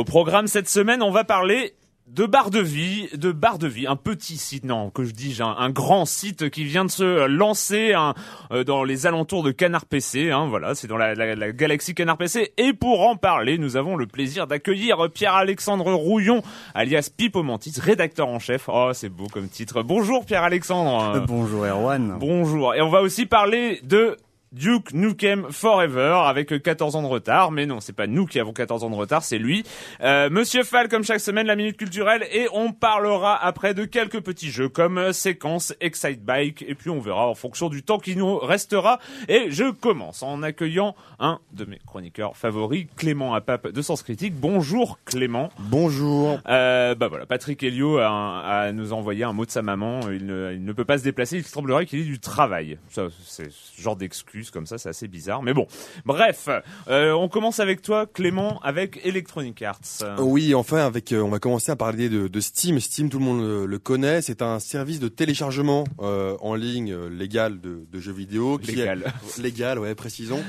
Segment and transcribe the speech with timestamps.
[0.00, 1.74] Au programme cette semaine, on va parler
[2.06, 5.40] de bar de vie, de bar de vie, un petit site, non, que je dis,
[5.40, 8.14] un, un grand site qui vient de se lancer hein,
[8.50, 11.94] euh, dans les alentours de Canard PC, hein, voilà, c'est dans la, la, la, galaxie
[11.94, 12.54] Canard PC.
[12.56, 16.40] Et pour en parler, nous avons le plaisir d'accueillir Pierre-Alexandre Rouillon,
[16.72, 18.70] alias Pipo Mantis, rédacteur en chef.
[18.72, 19.82] Oh, c'est beau comme titre.
[19.82, 21.16] Bonjour Pierre-Alexandre.
[21.16, 22.16] Euh, bonjour Erwan.
[22.18, 22.74] Bonjour.
[22.74, 24.16] Et on va aussi parler de
[24.52, 28.52] Duke Nukem Forever avec 14 ans de retard, mais non, c'est pas nous qui avons
[28.52, 29.62] 14 ans de retard, c'est lui.
[30.00, 34.20] Euh, Monsieur Fall, comme chaque semaine, la minute culturelle, et on parlera après de quelques
[34.20, 38.00] petits jeux comme euh, séquence Excite Bike, et puis on verra en fonction du temps
[38.00, 38.98] qui nous restera.
[39.28, 44.34] Et je commence en accueillant un de mes chroniqueurs favoris, Clément Apap de Sens Critique.
[44.34, 45.50] Bonjour Clément.
[45.60, 46.40] Bonjour.
[46.48, 50.00] Euh, bah voilà, Patrick Helio a, a, nous envoyé un mot de sa maman.
[50.10, 51.36] Il ne, il ne peut pas se déplacer.
[51.36, 52.78] Il semblerait qu'il ait du travail.
[52.88, 55.42] Ça, c'est ce genre d'excuse comme ça, c'est assez bizarre.
[55.42, 55.66] Mais bon,
[56.06, 56.48] bref,
[56.88, 59.80] euh, on commence avec toi, Clément, avec Electronic Arts.
[60.18, 62.80] Oui, enfin, avec, euh, on va commencer à parler de, de, Steam.
[62.80, 64.22] Steam, tout le monde le, le connaît.
[64.22, 68.58] C'est un service de téléchargement euh, en ligne légal de, de, jeux vidéo.
[68.58, 69.04] Qui légal.
[69.06, 69.12] A,
[69.42, 70.42] légal, ouais, précisons.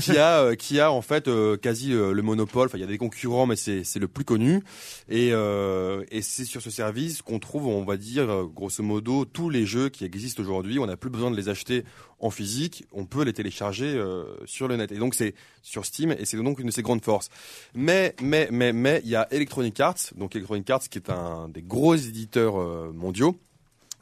[0.00, 1.30] qui a, qui a en fait
[1.62, 2.66] quasi le monopole.
[2.66, 4.62] Enfin, il y a des concurrents, mais c'est c'est le plus connu.
[5.08, 9.64] Et, et c'est sur ce service qu'on trouve, on va dire, grosso modo, tous les
[9.64, 10.78] jeux qui existent aujourd'hui.
[10.78, 11.84] On n'a plus besoin de les acheter
[12.20, 14.92] en physique, on peut les télécharger euh, sur le net.
[14.92, 17.28] Et donc c'est sur Steam et c'est donc une de ses grandes forces.
[17.74, 21.48] Mais mais mais mais il y a Electronic Arts, donc Electronic Arts qui est un
[21.48, 23.38] des gros éditeurs euh, mondiaux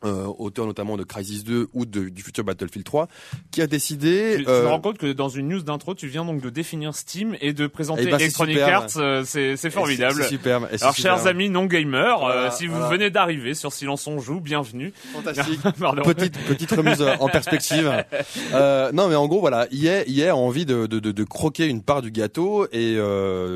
[0.05, 3.09] euh, auteur notamment de Crisis 2 ou de, du futur Battlefield 3,
[3.51, 4.37] qui a décidé.
[4.39, 4.65] Tu, euh...
[4.65, 7.55] me rends compte que dans une news d'intro, tu viens donc de définir Steam et
[7.55, 8.89] de présenter et bah, Electronic Arts.
[8.99, 10.23] Euh, c'est formidable.
[10.23, 10.69] C'est superbe.
[10.81, 12.91] Alors, chers amis non gamers, voilà, euh, si vous voilà.
[12.91, 14.93] venez d'arriver sur Silence on joue, bienvenue.
[15.15, 15.61] Fantastique.
[16.05, 18.05] petite petite remise en perspective.
[18.53, 21.67] Euh, non, mais en gros, voilà, EA, EA a envie de, de, de, de, croquer
[21.67, 22.97] une part du gâteau et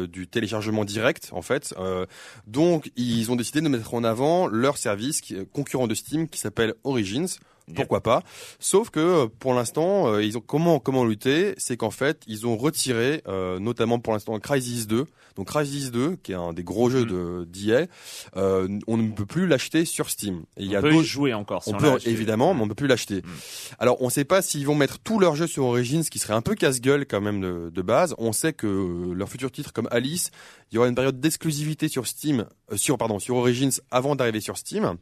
[0.09, 1.75] du téléchargement direct, en fait.
[2.47, 6.39] donc, ils ont décidé de mettre en avant leur service qui, concurrent de Steam qui
[6.39, 7.29] s'appelle Origins.
[7.75, 8.23] Pourquoi pas?
[8.59, 11.55] Sauf que euh, pour l'instant, euh, ils ont comment comment lutter?
[11.57, 15.07] C'est qu'en fait, ils ont retiré, euh, notamment pour l'instant, Crisis 2.
[15.37, 17.09] Donc Crisis 2, qui est un des gros jeux mm.
[17.09, 17.87] de d'IA,
[18.37, 20.43] euh, on ne peut plus l'acheter sur Steam.
[20.57, 21.63] Et il y a peut y jouer encore.
[21.67, 23.23] on peut évidemment, mais on peut plus l'acheter.
[23.23, 23.29] Mm.
[23.79, 26.19] Alors on ne sait pas s'ils vont mettre tous leurs jeux sur Origins, ce qui
[26.19, 28.15] serait un peu casse-gueule quand même de, de, base.
[28.19, 30.31] On sait que leurs futurs titres comme Alice,
[30.71, 34.41] il y aura une période d'exclusivité sur Steam, euh, sur pardon, sur Origins avant d'arriver
[34.41, 34.97] sur Steam.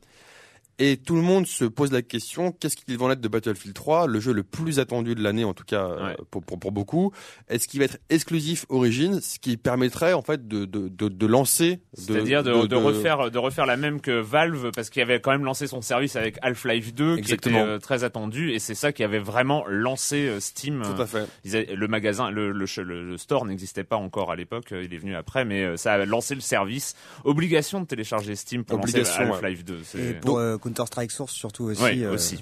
[0.80, 4.06] Et tout le monde se pose la question qu'est-ce qu'ils vont être de Battlefield 3,
[4.06, 6.16] le jeu le plus attendu de l'année en tout cas ouais.
[6.30, 7.12] pour, pour, pour, beaucoup.
[7.48, 11.26] Est-ce qu'il va être exclusif Origins, ce qui permettrait en fait de, de, de, de
[11.26, 15.20] lancer, c'est-à-dire de, de, de, refaire de refaire la même que Valve parce qu'il avait
[15.20, 17.58] quand même lancé son service avec Half-Life 2 Exactement.
[17.58, 20.82] qui était euh, très attendu et c'est ça qui avait vraiment lancé euh, Steam.
[20.84, 21.26] Tout à fait.
[21.44, 24.98] Avaient, le magasin, le, le, le, le store n'existait pas encore à l'époque, il est
[24.98, 26.94] venu après, mais ça a lancé le service.
[27.24, 30.20] Obligation de télécharger Steam pour Obligation, lancer Half-Life ouais.
[30.22, 30.58] 2.
[30.68, 31.82] Et pour euh, Counter Strike Source surtout aussi.
[31.82, 32.38] Ouais, euh, aussi.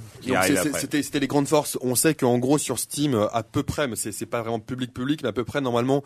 [0.78, 1.78] C'était c'était les grandes forces.
[1.80, 4.60] On sait qu'en gros sur Steam, euh, à peu près, mais c'est c'est pas vraiment
[4.60, 6.02] public public, mais à peu près normalement,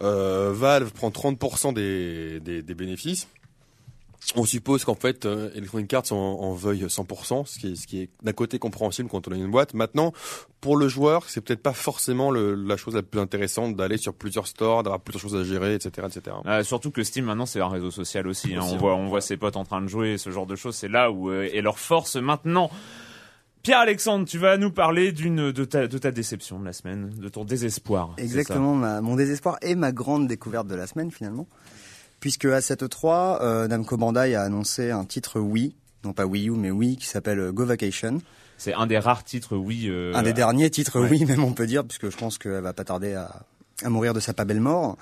[0.00, 3.28] euh, Valve prend 30% des, des, des bénéfices.
[4.36, 7.86] On suppose qu'en fait, euh, Electronic Arts en, en veuille 100%, ce qui est, ce
[7.86, 9.74] qui est d'un côté compréhensible quand on a une boîte.
[9.74, 10.12] Maintenant,
[10.60, 14.14] pour le joueur, c'est peut-être pas forcément le- la chose la plus intéressante d'aller sur
[14.14, 16.36] plusieurs stores, d'avoir plusieurs choses à gérer, etc., etc.
[16.46, 18.54] Euh, surtout que Steam maintenant c'est un réseau social aussi.
[18.54, 18.62] hein.
[18.62, 20.74] Aussi, On voit, on voit ses potes en train de jouer, ce genre de choses.
[20.74, 22.70] C'est là où euh, est leur force maintenant.
[23.62, 27.10] Pierre Alexandre, tu vas nous parler d'une de ta, de ta déception de la semaine,
[27.16, 28.14] de ton désespoir.
[28.18, 31.46] Exactement, ma- mon désespoir et ma grande découverte de la semaine finalement.
[32.24, 35.74] Puisque à cette 3, euh, Namco Bandai a annoncé un titre Wii,
[36.04, 38.22] non pas Wii U mais Wii, qui s'appelle euh, Go Vacation.
[38.56, 39.88] C'est un des rares titres, oui.
[39.90, 41.10] euh, un des derniers titres ouais.
[41.10, 43.42] Wii même on peut dire, puisque je pense qu'elle va pas tarder à,
[43.82, 44.96] à mourir de sa pas belle mort.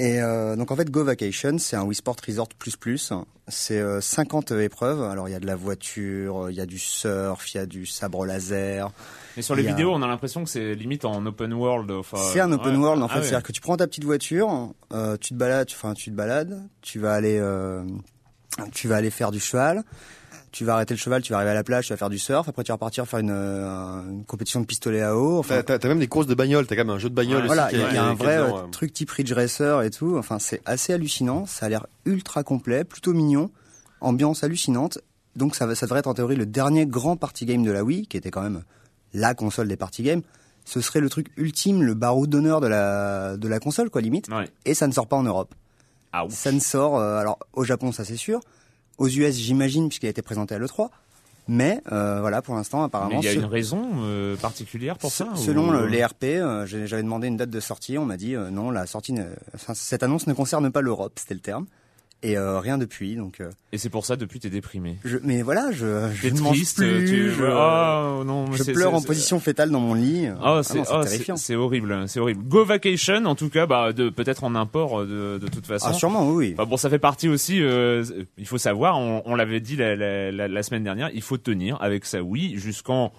[0.00, 3.12] Et euh, donc en fait Go Vacation, c'est un Wii Sport Resort plus plus.
[3.48, 5.02] C'est euh, 50 épreuves.
[5.02, 7.66] Alors il y a de la voiture, il y a du surf, il y a
[7.66, 8.90] du sabre laser.
[9.36, 11.90] Mais sur les a- vidéos, on a l'impression que c'est limite en open world.
[11.90, 12.82] Enfin, C'est un open ouais.
[12.82, 13.22] world en Ah fait, ouais.
[13.24, 16.62] c'est-à-dire que tu prends ta petite voiture, euh, tu te balades, enfin tu te balades,
[16.80, 17.82] tu vas aller, euh,
[18.72, 19.82] tu vas aller faire du cheval,
[20.52, 22.18] tu vas arrêter le cheval, tu vas arriver à la plage, tu vas faire du
[22.18, 25.38] surf, après tu vas repartir faire une, euh, une compétition de pistolet à eau.
[25.38, 27.14] Enfin, T'as t'as- t'as même des courses de bagnole, t'as quand même un jeu de
[27.14, 27.46] bagnole aussi.
[27.46, 28.70] voilà, il y, a- y un vrai euh, ouais.
[28.70, 30.16] truc type Ridge Racer et tout.
[30.18, 31.46] Enfin, c'est assez hallucinant.
[31.46, 33.50] Ça a l'air ultra complet, plutôt mignon,
[34.00, 34.98] ambiance hallucinante.
[35.36, 38.16] Donc ça, devrait être en théorie le dernier grand party game de la Wii, qui
[38.16, 38.62] était quand même
[39.14, 40.22] la console des party games.
[40.64, 44.28] Ce serait le truc ultime, le barreau d'honneur de la, de la console, quoi, limite.
[44.28, 44.48] Ouais.
[44.64, 45.54] Et ça ne sort pas en Europe.
[46.12, 46.24] Ah.
[46.30, 48.40] Ça ne sort, euh, alors au Japon, ça c'est sûr.
[48.98, 50.90] Aux US, j'imagine, puisqu'il a été présenté à l'E3.
[51.50, 55.10] Mais euh, voilà, pour l'instant, Mais apparemment, il y a une raison euh, particulière pour
[55.10, 58.18] ça selon ou- le- les RP, euh, j'avais demandé une date de sortie, on m'a
[58.18, 59.24] dit non, la sortie, ne-
[59.54, 61.64] enfin, cette annonce ne concerne pas l'Europe, c'était le terme,
[62.22, 63.16] et rien depuis.
[63.16, 63.40] Donc,
[63.72, 64.98] Et c'est pour ça depuis t'es déprimé.
[65.06, 68.94] je, mais voilà, je, je T'es triste, plus, tu je, oh, non, mais je pleure
[68.94, 70.28] en position fétale dans mon lit.
[70.44, 71.36] Oh, c'est oh, terrifiant.
[71.36, 72.42] c'est- horrible, c'est horrible.
[72.44, 75.88] Go Vacation, en tout cas, bah, peut-être en import euh, de, de toute façon.
[75.90, 76.48] Ah sûrement, oui.
[76.48, 76.54] oui.
[76.54, 77.62] Bah bon, ça fait partie aussi.
[77.62, 78.04] euh,
[78.36, 81.36] il faut savoir, on, on l'avait dit la, la, la, la semaine dernière, il faut
[81.38, 83.12] tenir avec sa Wii jusqu'en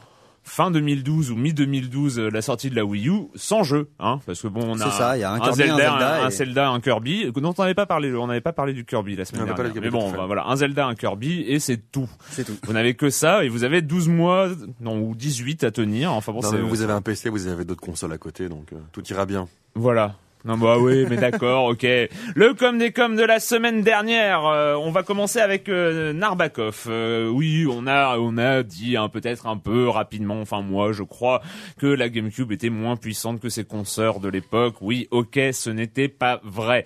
[0.44, 4.20] fin 2012 ou mi 2012 euh, la sortie de la Wii U sans jeu, hein,
[4.26, 6.20] parce que bon, on a C'est ça, il y a un Kirby, Zelda, un Zelda
[6.22, 8.14] un, un et- Zelda, un Kirby, dont on n'avait pas parlé.
[8.16, 9.82] On n'avait pas parlé du Kirby la semaine On n'avait pas dernière.
[9.82, 12.10] parlé du Mais bon, bah, voilà, un Zelda, un Kirby et c'est tout.
[12.30, 12.58] C'est tout.
[12.64, 14.50] Vous n'avez que ça et vous avez 12 mois,
[14.82, 16.12] non ou 18 à tenir.
[16.14, 18.78] Enfin bon, Non, vous avez un PC, vous avez d'autres consoles à côté, donc euh,
[18.92, 19.48] tout ira bien.
[19.76, 20.16] voilà.
[20.46, 21.84] Non bah oui, mais d'accord, ok.
[21.84, 26.86] Le com des coms de la semaine dernière, euh, on va commencer avec euh, Narbakov.
[26.88, 31.04] Euh, oui, on a on a dit hein, peut-être un peu rapidement, enfin moi je
[31.04, 31.42] crois
[31.78, 34.76] que la GameCube était moins puissante que ses consoeurs de l'époque.
[34.80, 36.86] Oui, ok, ce n'était pas vrai.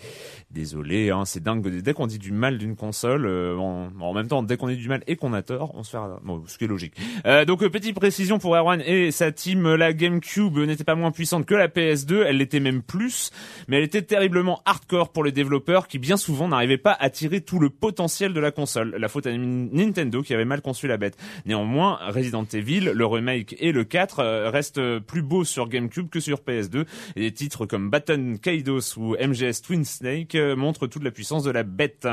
[0.53, 1.67] Désolé, hein, c'est dingue.
[1.67, 4.77] Dès qu'on dit du mal d'une console, euh, en, en même temps, dès qu'on dit
[4.77, 6.93] du mal et qu'on a tort, on se fait, bon, ce qui est logique.
[7.25, 11.09] Euh, donc, euh, petite précision pour Erwan et sa team, la GameCube n'était pas moins
[11.09, 13.31] puissante que la PS2, elle l'était même plus,
[13.67, 17.41] mais elle était terriblement hardcore pour les développeurs qui bien souvent n'arrivaient pas à tirer
[17.41, 18.95] tout le potentiel de la console.
[18.99, 21.17] La faute à Nintendo qui avait mal conçu la bête.
[21.47, 26.19] Néanmoins, Resident Evil, le remake et le 4 euh, restent plus beaux sur GameCube que
[26.19, 26.85] sur PS2
[27.15, 31.43] et des titres comme Baton Kaidos ou MGS Twin Snake euh, montrent toute la puissance
[31.43, 32.07] de la bête.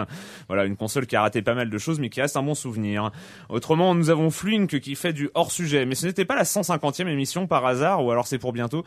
[0.48, 2.54] Voilà, une console qui a raté pas mal de choses mais qui reste un bon
[2.54, 3.10] souvenir.
[3.48, 7.46] Autrement, nous avons Flink qui fait du hors-sujet, mais ce n'était pas la 150e émission
[7.46, 8.84] par hasard ou alors c'est pour bientôt.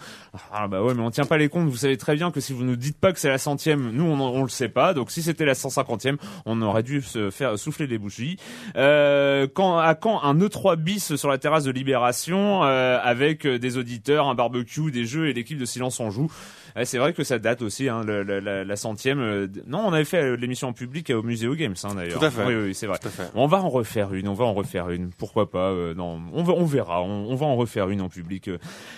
[0.52, 2.54] Ah bah ouais, mais on tient pas les comptes, vous savez très bien que si
[2.54, 4.94] vous nous dites pas que c'est la centième, nous on, on le sait pas.
[4.94, 8.38] Donc si c'était la 150e, on aurait dû se faire souffler les bougies.
[8.76, 13.60] Euh, quand à quand un E3 bis sur la terrasse de Libération euh, avec euh,
[13.60, 16.32] des auditeurs, un barbecue, des jeux et l'équipe de Silence on joue?
[16.76, 19.20] Ouais, c'est vrai que ça date aussi, hein, le- le- la, la centième.
[19.20, 22.20] euh, non, on avait fait euh, l'émission en public euh, au Muséo Games, hein, d'ailleurs.
[22.20, 22.46] Tout à fait.
[22.46, 22.98] Oui, oui, c'est vrai.
[23.00, 23.30] Tout à fait.
[23.36, 25.12] On va en refaire une, on va en refaire une.
[25.12, 27.02] Pourquoi pas euh, Non, on, va, on verra.
[27.04, 28.48] On, on va en refaire une en public.
[28.48, 28.58] euh.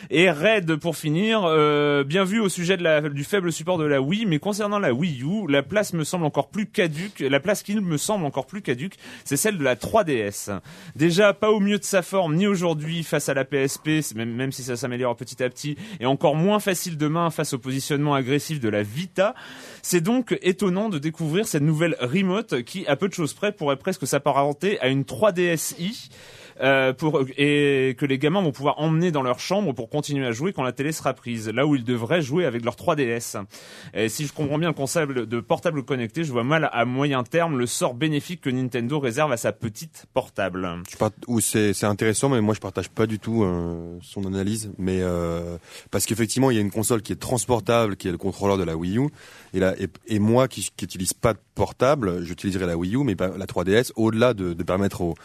[0.09, 3.85] Et Red pour finir, euh, bien vu au sujet de la, du faible support de
[3.85, 7.19] la Wii, mais concernant la Wii U, la place me semble encore plus caduque.
[7.19, 10.59] La place qui me semble encore plus caduque, c'est celle de la 3DS.
[10.95, 14.51] Déjà pas au mieux de sa forme ni aujourd'hui face à la PSP, même, même
[14.51, 18.59] si ça s'améliore petit à petit, et encore moins facile demain face au positionnement agressif
[18.59, 19.33] de la Vita.
[19.81, 23.77] C'est donc étonnant de découvrir cette nouvelle remote qui, à peu de choses près, pourrait
[23.77, 26.09] presque s'apparenter à une 3DSi.
[26.61, 30.31] Euh, pour et que les gamins vont pouvoir emmener dans leur chambre pour continuer à
[30.31, 33.43] jouer quand la télé sera prise, là où ils devraient jouer avec leur 3DS.
[33.93, 37.23] Et si je comprends bien le concept de portable connecté, je vois mal à moyen
[37.23, 40.81] terme le sort bénéfique que Nintendo réserve à sa petite portable.
[40.89, 41.11] Je part...
[41.27, 44.71] ou c'est c'est intéressant, mais moi je partage pas du tout euh, son analyse.
[44.77, 45.57] Mais euh,
[45.91, 48.63] parce qu'effectivement, il y a une console qui est transportable, qui est le contrôleur de
[48.63, 49.09] la Wii U,
[49.53, 49.75] et là
[50.07, 53.45] et, moi qui qui utilise pas de portable, j'utiliserai la Wii U, mais pas la
[53.45, 53.91] 3DS.
[53.95, 55.15] Au-delà de, de permettre aux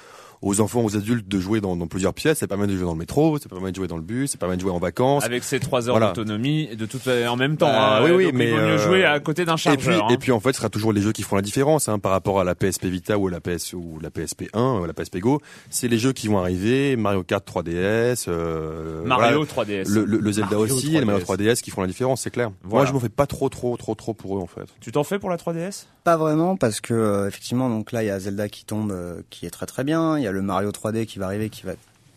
[0.42, 2.38] aux enfants, aux adultes de jouer dans, dans, plusieurs pièces.
[2.38, 4.38] Ça permet de jouer dans le métro, ça permet de jouer dans le bus, ça
[4.38, 5.24] permet de jouer en vacances.
[5.24, 7.68] Avec ces trois heures d'autonomie, de toute en même temps.
[7.68, 9.80] Bah, hein, oui, oui, mais il vaut mieux jouer à côté d'un chargeur.
[9.80, 10.08] Et puis, hein.
[10.10, 12.12] et puis en fait, ce sera toujours les jeux qui font la différence hein, par
[12.12, 15.40] rapport à la PSP Vita ou la PS ou la PSP 1, la PSP Go.
[15.68, 20.58] C'est les jeux qui vont arriver, Mario Kart 3DS, euh, Mario 3DS, le, le, Zelda
[20.58, 20.96] aussi, 3DS.
[20.96, 22.50] et le Mario 3DS qui font la différence, c'est clair.
[22.64, 24.66] Moi, je m'en fais pas trop, trop, trop, trop pour eux en fait.
[24.80, 28.06] Tu t'en fais pour la 3DS Pas vraiment, parce que euh, effectivement, donc là, il
[28.06, 30.18] y a Zelda qui tombe, euh, qui est très très bien.
[30.18, 31.72] Il y a le Mario 3D qui va arriver, qui va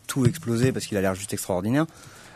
[0.07, 1.85] tout exploser parce qu'il a l'air juste extraordinaire.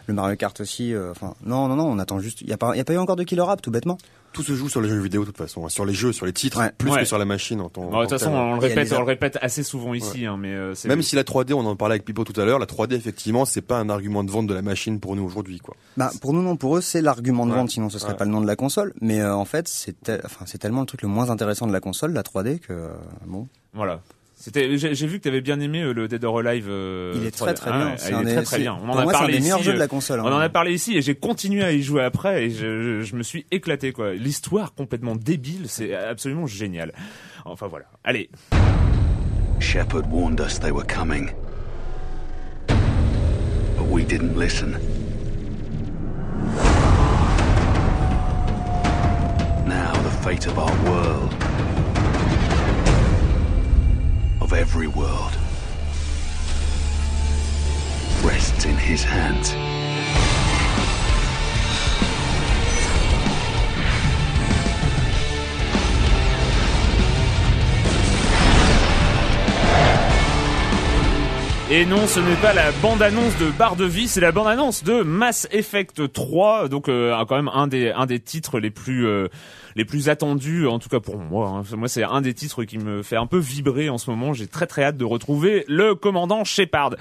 [0.08, 0.94] Le Mario Kart aussi.
[0.94, 2.40] euh, Enfin, non, non, non, on attend juste.
[2.42, 3.98] Il y a pas, il y a pas eu encore de Killer App, tout bêtement.
[4.32, 6.26] Tout se joue sur les jeux vidéo de toute façon, hein, sur les jeux, sur
[6.26, 6.72] les titres, Ouais.
[6.78, 7.00] plus Ouais.
[7.00, 9.64] que sur la machine en De toute façon, on le répète, on le répète assez
[9.64, 12.40] souvent ici, hein, mais euh, Même si la 3D, on en parlait avec Pipo tout
[12.40, 15.16] à l'heure, la 3D effectivement, c'est pas un argument de vente de la machine pour
[15.16, 15.76] nous aujourd'hui, quoi.
[15.98, 17.58] Bah, pour nous, non, pour eux, c'est l'argument de Ouais.
[17.58, 18.18] vente, sinon ce serait Ouais.
[18.18, 18.94] pas le nom de la console.
[19.02, 21.80] Mais euh, en fait, c'est enfin, c'est tellement le truc le moins intéressant de la
[21.80, 22.90] console, la 3D, que euh,
[23.26, 23.48] bon.
[23.74, 24.02] Voilà.
[24.40, 26.68] C'était, j'ai j'ai vu que tu avais bien aimé euh, le Dead or Alive.
[26.70, 27.38] euh, Il est 3D.
[27.38, 27.94] très très bien.
[27.98, 28.74] C'est il un est des- très très c'est- bien.
[28.76, 29.66] On pour en a moi, c'est un parlé des meilleurs ici.
[29.66, 30.20] jeux de euh, la console.
[30.20, 30.32] On hein.
[30.36, 33.16] en a parlé ici et j'ai continué à y jouer après et je, je, je
[33.16, 34.14] me suis éclaté quoi.
[34.14, 36.94] L'histoire complètement débile, c'est absolument génial.
[37.46, 37.86] Enfin voilà.
[38.04, 38.30] Allez,
[39.60, 41.32] Shepard warned us they were coming.
[42.68, 44.78] But we didn't listen.
[49.68, 51.34] Now the fate of our world,
[54.48, 55.34] of every world,
[58.24, 59.77] rests in his hands.
[71.70, 75.02] Et non, ce n'est pas la bande-annonce de Barre de Vie, c'est la bande-annonce de
[75.02, 79.28] Mass Effect 3, donc euh, quand même un des un des titres les plus euh,
[79.76, 81.50] les plus attendus, en tout cas pour moi.
[81.50, 81.64] hein.
[81.76, 84.32] Moi, c'est un des titres qui me fait un peu vibrer en ce moment.
[84.32, 86.96] J'ai très très hâte de retrouver le commandant Shepard.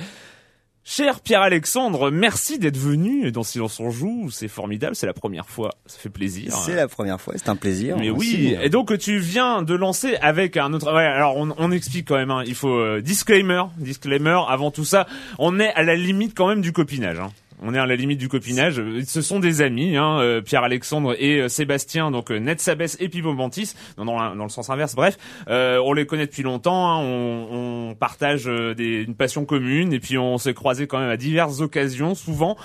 [0.88, 4.30] Cher Pierre-Alexandre, merci d'être venu dans Silence on joue.
[4.30, 6.52] C'est formidable, c'est la première fois, ça fait plaisir.
[6.54, 7.96] C'est la première fois, c'est un plaisir.
[7.98, 8.36] Mais aussi.
[8.36, 10.94] oui, et donc tu viens de lancer avec un autre.
[10.94, 12.30] Ouais, alors on, on explique quand même.
[12.30, 14.38] Hein, il faut euh, disclaimer, disclaimer.
[14.48, 15.08] Avant tout ça,
[15.40, 17.18] on est à la limite quand même du copinage.
[17.18, 17.32] Hein.
[17.62, 18.82] On est à la limite du copinage.
[19.06, 23.08] Ce sont des amis, hein, euh, Pierre-Alexandre et euh, Sébastien, donc euh, Ned Sabès et
[23.08, 24.94] Pipo Mantis, dans, dans le sens inverse.
[24.94, 25.16] Bref,
[25.48, 26.90] euh, on les connaît depuis longtemps.
[26.90, 31.08] hein, on, on partage des, une passion commune et puis on s'est croisés quand même
[31.08, 32.56] à diverses occasions, souvent.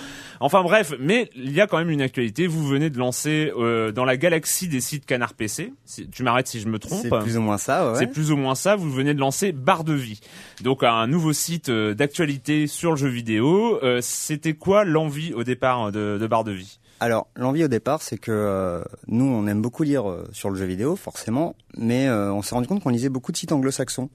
[0.42, 2.48] Enfin bref, mais il y a quand même une actualité.
[2.48, 5.72] Vous venez de lancer euh, dans la galaxie des sites Canard PC.
[5.86, 7.02] Si- tu m'arrêtes si je me trompe.
[7.04, 7.98] C'est plus ou moins ça, ouais.
[7.98, 8.76] C'est plus ou moins ça.
[8.76, 10.20] Vous venez de lancer Barre de Vie,
[10.64, 13.80] donc un nouveau site d'actualité sur le jeu vidéo.
[13.84, 16.80] Euh, C'était quoi l'envie au départ de, de Barre de Vie?
[17.00, 20.56] Alors, l'envie au départ, c'est que euh, nous, on aime beaucoup lire euh, sur le
[20.56, 24.10] jeu vidéo, forcément, mais euh, on s'est rendu compte qu'on lisait beaucoup de sites anglo-saxons,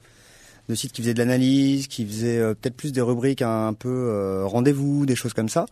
[0.68, 3.88] de sites qui faisaient de l'analyse, qui faisaient euh, peut-être plus des rubriques un, peu
[3.88, 5.66] euh, rendez-vous, des choses comme ça,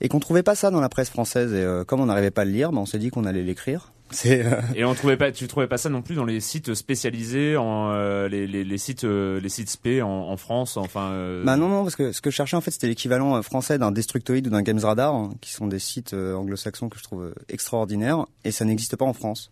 [0.00, 1.52] et qu'on trouvait pas ça dans la presse française.
[1.52, 3.42] Et euh, comme on n'arrivait pas à le lire, ben, on s'est dit qu'on allait
[3.42, 3.92] l'écrire.
[4.26, 7.56] Euh, Et on trouvait pas, tu trouvais pas ça non plus dans les sites spécialisés,
[7.56, 11.12] en euh, les, les, les sites euh, les sites spé en, en France, enfin.
[11.12, 13.78] euh, Bah non, non, parce que ce que je cherchais en fait, c'était l'équivalent français
[13.78, 17.32] d'un Destructoid ou d'un Games Radar, hein, qui sont des sites anglo-saxons que je trouve
[17.48, 19.50] extraordinaires, et ça n'existe pas en France.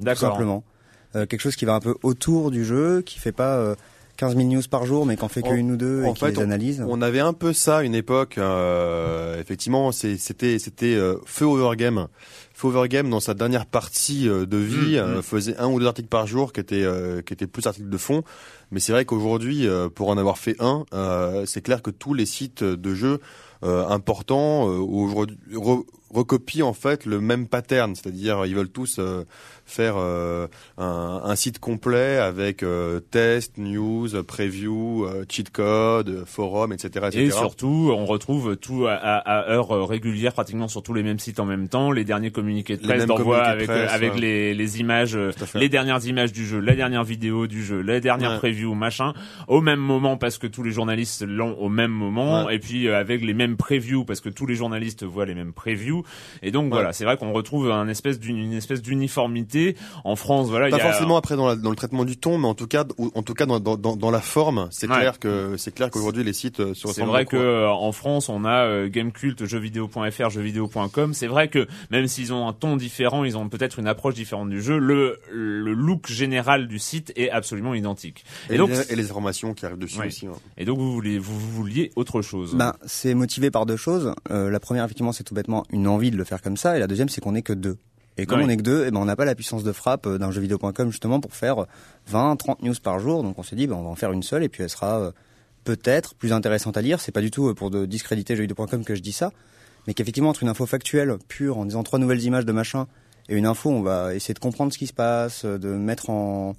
[0.00, 0.32] D'accord.
[0.32, 0.64] simplement.
[1.12, 3.74] Quelque chose qui va un peu autour du jeu, qui fait pas
[4.20, 6.30] 15 000 news par jour, mais qu'en fait qu'une ou deux en et qui fait,
[6.32, 6.84] les analyse.
[6.86, 8.36] On avait un peu ça à une époque.
[8.38, 12.08] euh, effectivement, c'est- c'était c'était euh, Feu Overgame.
[12.54, 15.16] Feu Overgame dans sa dernière partie euh, de vie Mm, mm.
[15.18, 17.88] euh, faisait un ou deux articles par jour qui étaient euh, qui étaient plus articles
[17.88, 18.22] de fond.
[18.70, 22.12] Mais c'est vrai qu'aujourd'hui, euh, pour en avoir fait un, euh, c'est clair que tous
[22.14, 23.20] les sites de jeux
[23.64, 28.96] euh, importants euh, aujourd'hui re- recopient en fait le même pattern, c'est-à-dire ils veulent tous
[28.98, 29.24] euh,
[29.64, 30.46] faire euh,
[30.78, 37.24] un, un site complet avec euh, tests, news, preview, euh, cheat code, forum, etc., etc.
[37.26, 41.02] Et surtout, on retrouve tout à, à, à heure euh, régulière, pratiquement sur tous les
[41.02, 44.14] mêmes sites en même temps, les derniers communiqués de Les presse d'envoi avec presse, avec
[44.14, 44.20] ouais.
[44.20, 45.16] les, les images,
[45.54, 48.38] les dernières images du jeu, la dernière vidéo du jeu, la dernière Ouais.
[48.38, 49.12] preview, machin,
[49.48, 52.56] au même moment parce que tous les journalistes l'ont au même moment, Ouais.
[52.56, 55.52] et puis euh, avec les mêmes previews parce que tous les journalistes voient les mêmes
[55.52, 55.99] previews.
[56.42, 60.48] Et donc voilà, c'est vrai qu'on retrouve un espèce d'une une espèce d'uniformité en France.
[60.48, 62.46] Voilà, Pas il y a- forcément après dans, la- dans le traitement du ton, mais
[62.48, 64.96] en tout cas, ou- en tout cas dans, dans, dans, dans la forme, c'est Ouais.
[64.96, 68.28] clair que c'est clair qu'aujourd'hui les sites euh, se C'est vrai que euh, en France,
[68.28, 71.14] on a euh, Gamecult, jeuxvideo.fr, jeuxvideo.com.
[71.14, 74.50] C'est vrai que même s'ils ont un ton différent, ils ont peut-être une approche différente
[74.50, 74.78] du jeu.
[74.78, 78.24] Le, le look général du site est absolument identique.
[78.48, 80.06] Et, Et donc, les, et les informations qui arrivent dessus Ouais.
[80.06, 80.26] aussi.
[80.26, 80.32] hein.
[80.56, 82.54] et donc vous voulez, vous vouliez autre chose.
[82.54, 84.14] Ben, c'est motivé par deux choses.
[84.30, 86.80] Euh, la première, effectivement, c'est tout bêtement une envie de le faire comme ça, et
[86.80, 87.76] la deuxième, c'est qu'on est que deux.
[88.16, 90.06] Et comme on est que deux, eh ben, on n'a pas la puissance de frappe
[90.06, 91.66] euh, d'un jeuxvideo.com justement pour faire
[92.08, 93.22] 20, 30 news par jour.
[93.22, 95.00] Donc on s'est dit, ben, on va en faire une seule, et puis elle sera
[95.00, 95.10] euh,
[95.64, 97.00] peut-être plus intéressante à lire.
[97.00, 99.32] C'est pas du tout euh, pour de discréditer jeuxvideo.com que je dis ça,
[99.86, 102.86] mais qu'effectivement entre une info factuelle pure en disant trois nouvelles images de machin
[103.28, 106.56] et une info, on va essayer de comprendre ce qui se passe, de mettre en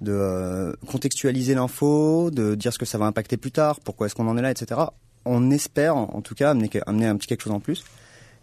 [0.00, 4.14] de euh, contextualiser l'info, de dire ce que ça va impacter plus tard, pourquoi est-ce
[4.14, 4.80] qu'on en est là, etc.
[5.24, 7.84] On espère en tout cas amener, amener un petit quelque chose en plus.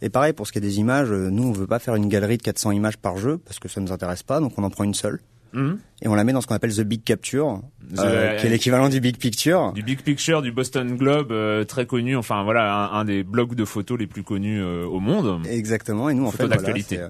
[0.03, 2.10] Et pareil pour ce qui est des images, euh, nous on veut pas faire une
[2.10, 4.69] galerie de 400 images par jeu parce que ça nous intéresse pas, donc on en
[4.69, 5.19] prend une seule
[5.53, 5.77] Mhm.
[6.01, 7.62] et on la met dans ce qu'on appelle the big capture,
[7.95, 9.72] The- euh, qui est l'équivalent du big picture.
[9.74, 13.53] Du Big Picture, du Boston Globe, euh, très connu, enfin voilà, un, un des blogs
[13.55, 15.45] de photos les plus connus euh, au monde.
[15.48, 16.10] Exactement.
[16.10, 17.00] Et nous, en fait, d'actualité.
[17.00, 17.07] euh,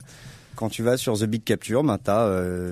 [0.55, 2.27] quand tu vas sur The Big Capture, ben, tu as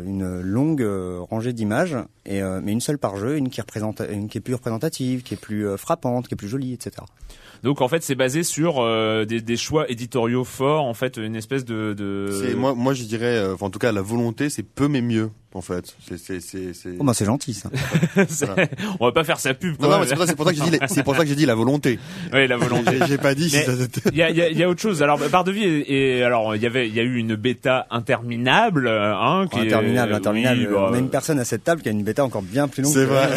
[0.05, 4.01] une longue euh, rangée d'images, et, euh, mais une seule par jeu, une qui, représente,
[4.11, 6.97] une qui est plus représentative, qui est plus euh, frappante, qui est plus jolie, etc.
[7.63, 11.35] Donc en fait, c'est basé sur euh, des, des choix éditoriaux forts, en fait, une
[11.35, 11.95] espèce de...
[12.55, 15.61] moi, moi je dirais, euh, en tout cas la volonté, c'est peu mais mieux en
[15.61, 15.95] fait.
[16.15, 16.17] C'est
[16.97, 17.69] Oh, ben, c'est gentil, ça.
[18.29, 18.47] C'est-
[19.01, 19.75] On va pas faire sa pub.
[19.81, 21.27] Non, c'est pour, ça- c'est pour ça que j'ai dit, la- c'est pour ça que
[21.27, 21.99] j'ai dit la volonté.
[22.33, 22.97] Oui, la volonté.
[23.05, 23.51] J'ai pas dit.
[24.11, 25.03] Il y a, il y, a, y a autre chose.
[25.03, 27.35] Alors, Barre de vie et, et alors il y avait, il y a eu une
[27.35, 30.59] bêta interminable, hein, qui interminable, interminable.
[30.61, 32.67] oui, bah, on a une personne à cette table qui a une bêta encore bien
[32.67, 32.91] plus longue.
[32.93, 33.29] C'est vrai.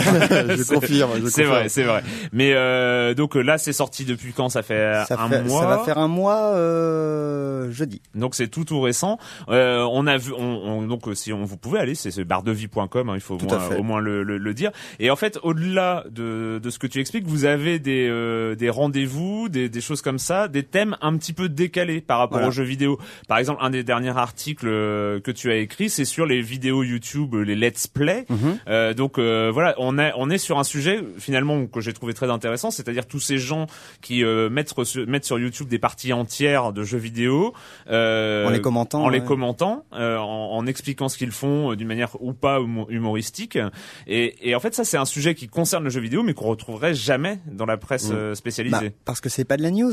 [0.56, 1.28] je confirme.
[1.30, 2.02] C'est vrai, c'est vrai.
[2.32, 4.48] Mais euh, donc là, c'est sorti depuis quand?
[4.48, 5.60] Ça fait Ça, un fait- mois?
[5.60, 8.00] ça va faire un mois euh, jeudi.
[8.14, 9.18] Donc c'est tout tout récent.
[9.48, 13.08] Euh, on a vu, on, on- donc si on vous pouvez aller, c'est ce bardevie.com,
[13.08, 14.70] hein, il faut au moins, au moins le, le, le dire.
[15.00, 18.70] Et en fait, au-delà de, de ce que tu expliques, vous avez des, euh, des
[18.70, 22.48] rendez-vous, des, des choses comme ça, des thèmes un petit peu décalés par rapport Voilà.
[22.48, 22.98] aux jeux vidéo.
[23.28, 26.82] Par exemple, un des derniers articles euh, que tu as écrit, c'est sur les vidéos
[26.82, 28.26] YouTube, les let's play.
[28.28, 28.58] Mhm.
[28.68, 32.14] Euh, donc euh, voilà, on est on est sur un sujet finalement que j'ai trouvé
[32.14, 33.66] très intéressant, c'est-à-dire tous ces gens
[34.00, 37.52] qui euh, mettent, sur, mettent sur YouTube des parties entières de jeux vidéo
[37.88, 42.32] En les commentant, en les commentant, en, en expliquant ce qu'ils font d'une manière ou
[42.32, 43.58] pas humo- humoristique.
[44.06, 46.46] Et, et en fait, ça c'est un sujet qui concerne le jeu vidéo, mais qu'on
[46.48, 48.34] retrouverait jamais dans la presse Mm.
[48.34, 48.88] spécialisée.
[48.90, 49.92] Bah, parce que c'est pas de la news,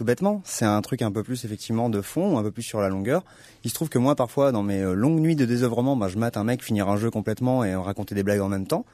[0.00, 0.40] tout bêtement.
[0.46, 3.22] C'est un truc un peu plus effectivement de fond, un peu plus sur la longueur.
[3.64, 6.16] Il se trouve que moi, parfois, dans mes euh, longues nuits de désœuvrement, bah, je
[6.16, 8.86] mate un mec finir un jeu complètement et raconter des blagues en même temps.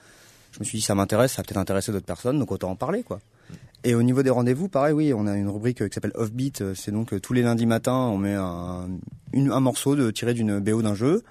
[0.50, 3.04] Je me suis dit, ça m'intéresse, ça peut-être intéresser d'autres personnes, donc autant en parler,
[3.04, 3.20] quoi.
[3.84, 6.60] Et au niveau des rendez-vous, pareil, oui, on a une rubrique euh, qui s'appelle Offbeat.
[6.60, 10.82] euh, C'est donc tous les lundis matins, on met un, morceau de tiré d'une BO
[10.82, 11.22] d'un jeu.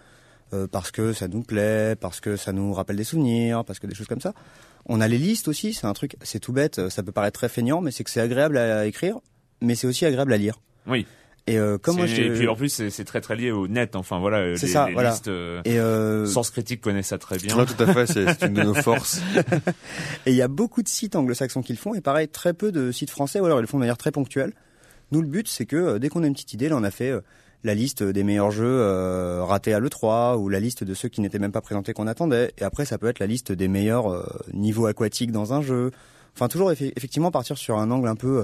[0.72, 3.96] parce que ça nous plaît, parce que ça nous rappelle des souvenirs, parce que des
[3.96, 4.34] choses comme ça.
[4.86, 7.50] On a les listes aussi, c'est un truc, c'est tout bête, ça peut paraître très
[7.50, 9.20] feignant, mais c'est que c'est agréable à écrire,
[9.66, 10.60] mais c'est aussi agréable à lire.
[10.88, 11.06] Oui.
[11.48, 12.22] Et euh, comme moi, C'est- je...
[12.24, 13.96] et puis en plus, c'est très très lié au net.
[13.96, 15.12] Enfin voilà, C'est les, ça, les voilà.
[15.12, 15.28] listes.
[15.28, 17.56] euh, et euh, Sens critique connaît ça très bien.
[17.56, 18.08] Ouais, tout à fait.
[18.08, 19.22] C'est une de nos forces.
[20.26, 22.72] et il y a beaucoup de sites anglo-saxons qui le font, et pareil, très peu
[22.72, 24.54] de sites français, ou alors ils le font de manière très ponctuelle.
[25.12, 26.90] Nous, le but, c'est que euh, dès qu'on a une petite idée, là, on a
[26.90, 27.22] fait euh,
[27.64, 31.22] la liste des meilleurs jeux euh, ratés à l'E3, ou la liste de ceux qui
[31.22, 34.12] n'étaient même pas présentés qu'on attendait, et après, ça peut être la liste des meilleurs
[34.12, 35.92] euh, niveaux aquatiques dans un jeu.
[36.36, 38.44] Enfin, toujours effe- effectivement partir sur un angle un peu euh,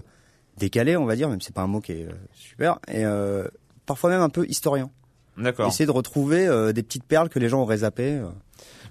[0.58, 3.48] décalé, on va dire, même c'est pas un mot qui est euh, super, et euh,
[3.86, 4.90] parfois même un peu historien.
[5.38, 5.68] D'accord.
[5.68, 8.22] Essayer de retrouver euh, des petites perles que les gens auraient zappées.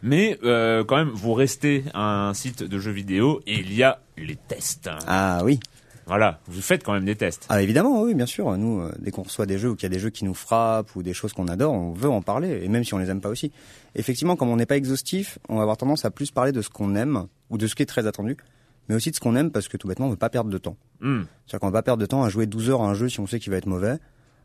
[0.02, 4.00] Mais euh, quand même, vous restez un site de jeux vidéo et il y a
[4.16, 4.88] les tests.
[5.06, 5.60] Ah oui.
[6.06, 7.46] Voilà, vous faites quand même des tests.
[7.50, 8.56] Ah évidemment, oui, bien sûr.
[8.56, 10.34] Nous, euh, dès qu'on reçoit des jeux ou qu'il y a des jeux qui nous
[10.34, 13.10] frappent ou des choses qu'on adore, on veut en parler, et même si on les
[13.10, 13.52] aime pas aussi.
[13.94, 16.70] Effectivement, comme on n'est pas exhaustif, on va avoir tendance à plus parler de ce
[16.70, 18.36] qu'on aime ou de ce qui est très attendu,
[18.90, 20.58] mais aussi de ce qu'on aime parce que tout bêtement, on veut pas perdre de
[20.58, 20.76] temps.
[21.00, 21.22] Hmm.
[21.46, 23.20] C'est-à-dire qu'on va pas perdre de temps à jouer 12 heures à un jeu si
[23.20, 23.98] on sait qu'il va être mauvais.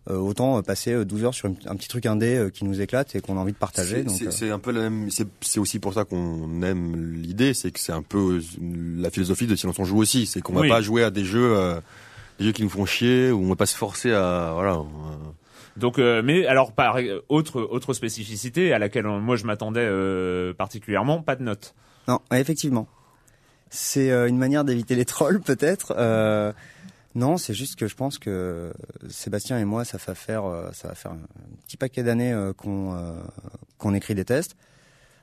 [0.08, 2.80] Euh, autant euh, passer euh, 12 heures sur un petit truc indé euh, qui nous
[2.80, 4.06] éclate et qu'on a envie de partager.
[4.08, 5.10] C'est- euh, un peu la même.
[5.10, 8.42] C'est aussi pour ça qu'on aime l'idée, c'est que c'est un peu euh,
[9.02, 10.70] la philosophie de Silence on joue aussi, c'est qu'on va Oui.
[10.70, 11.82] pas jouer à des jeux, euh,
[12.38, 14.74] des jeux qui nous font chier, ou on va pas se forcer à voilà.
[14.74, 14.84] euh,
[15.76, 20.54] Donc, euh, mais alors par autre autre spécificité à laquelle euh, moi je m'attendais euh,
[20.54, 21.74] particulièrement, pas de notes.
[22.08, 22.88] Non, effectivement.
[23.70, 25.94] C'est euh, une manière d'éviter les trolls, peut-être.
[25.98, 26.54] Euh,
[27.16, 28.74] non, c'est juste que je pense que
[29.10, 30.70] Sébastien et moi, ça va faire, euh,
[31.06, 31.18] un
[31.66, 34.56] petit paquet d'années qu'on écrit des tests.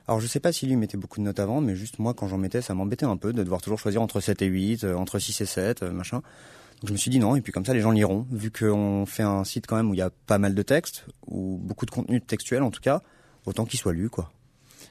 [0.07, 2.27] Alors, je sais pas si lui mettait beaucoup de notes avant, mais juste moi, quand
[2.27, 4.95] j'en mettais, ça m'embêtait un peu de devoir toujours choisir entre 7 et 8, euh,
[4.95, 6.17] entre 6 et 7, euh, machin.
[6.17, 8.27] Donc, je me suis dit non, et puis comme ça, les gens liront.
[8.29, 11.05] Vu qu'on fait un site quand même où il y a pas mal de textes,
[11.27, 13.01] ou beaucoup de contenu textuel en tout cas,
[13.45, 14.29] autant qu'il soit lu, quoi.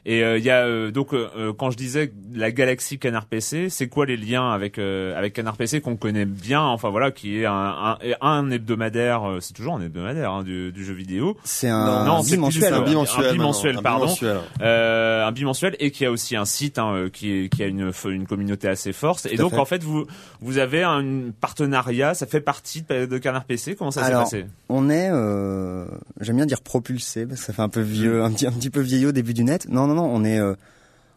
[0.05, 3.27] Et euh, il y a euh, donc euh, euh, quand je disais la galaxie Canard
[3.27, 7.13] PC, c'est quoi les liens avec euh, avec Canard PC qu'on connaît bien, enfin voilà,
[7.13, 10.93] qui est un un, un hebdomadaire, euh, c'est toujours un hebdomadaire hein, du, du jeu
[10.93, 12.73] vidéo, C'est un Non, bimensuel.
[12.73, 13.33] du un Un bimensuel.
[13.33, 14.07] bimensuel, un pardon.
[14.07, 14.39] bimensuel.
[14.61, 18.27] euh, un bimensuel et qui a aussi un site hein, qui qui a une une
[18.27, 19.27] communauté assez forte.
[19.31, 19.59] Et donc fait.
[19.59, 20.07] en fait vous
[20.41, 23.77] vous avez un partenariat, ça fait partie de, de Canard PC.
[23.77, 24.47] Comment ça s'est passé?
[24.69, 25.87] On est, euh,
[26.21, 28.71] j'aime bien dire propulsé parce que ça fait un peu vieux, un petit, un petit
[28.71, 29.69] peu vieillot au début du net.
[29.69, 30.55] Non, non, non, on est, euh,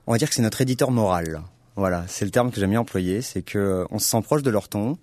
[0.07, 1.41] on va dire que c'est notre éditeur moral.
[1.75, 4.43] Voilà, c'est le terme que j'aime bien employer, c'est que euh, on se sent proche
[4.43, 4.97] de leur ton,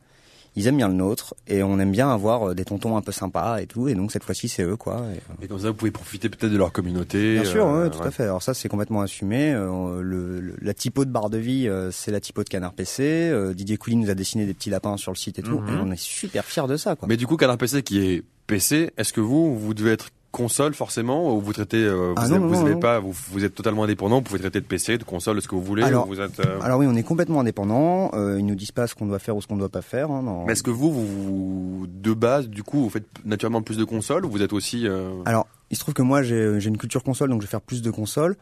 [0.57, 3.13] ils aiment bien le nôtre, et on aime bien avoir euh, des tontons un peu
[3.13, 5.03] sympas et tout, et donc cette fois-ci c'est eux quoi.
[5.41, 7.35] Et, Et comme ça, vous pouvez profiter peut-être de leur communauté.
[7.35, 8.07] Bien sûr, ouais, tout ouais.
[8.07, 8.23] à fait.
[8.25, 9.53] Alors ça, c'est complètement assumé.
[9.53, 13.33] Le, le- la typo de barre de vie, c'est la typo de Canard PC.
[13.55, 15.59] Didier Couli nous a dessiné des petits lapins sur le site et tout.
[15.59, 15.69] Mhm.
[15.69, 17.07] Et on est super fiers de ça, quoi.
[17.09, 20.75] Mais du coup, Canard PC qui est PC, est-ce que vous, vous devez être console
[20.75, 22.81] forcément ou vous traitez, euh, Ah vous, non, avez- non, vous non, avez non.
[22.81, 25.47] pas, vous, vous êtes totalement indépendant, vous pouvez traiter de PC, de console, de ce
[25.47, 25.83] que vous voulez.
[25.85, 26.41] Alors- ou vous êtes.
[26.41, 28.11] euh, Alors oui, on est complètement indépendant.
[28.15, 30.11] Euh, ils nous disent pas ce qu'on doit faire ou ce qu'on doit pas faire.
[30.11, 33.85] hein, Mais est-ce que vous, vous, de base, du coup, vous faites naturellement plus de
[33.85, 37.05] consoles ou vous êtes aussi euh, Alors, il se trouve que moi, j'ai une culture
[37.05, 38.37] console, donc je vais faire plus de consoles.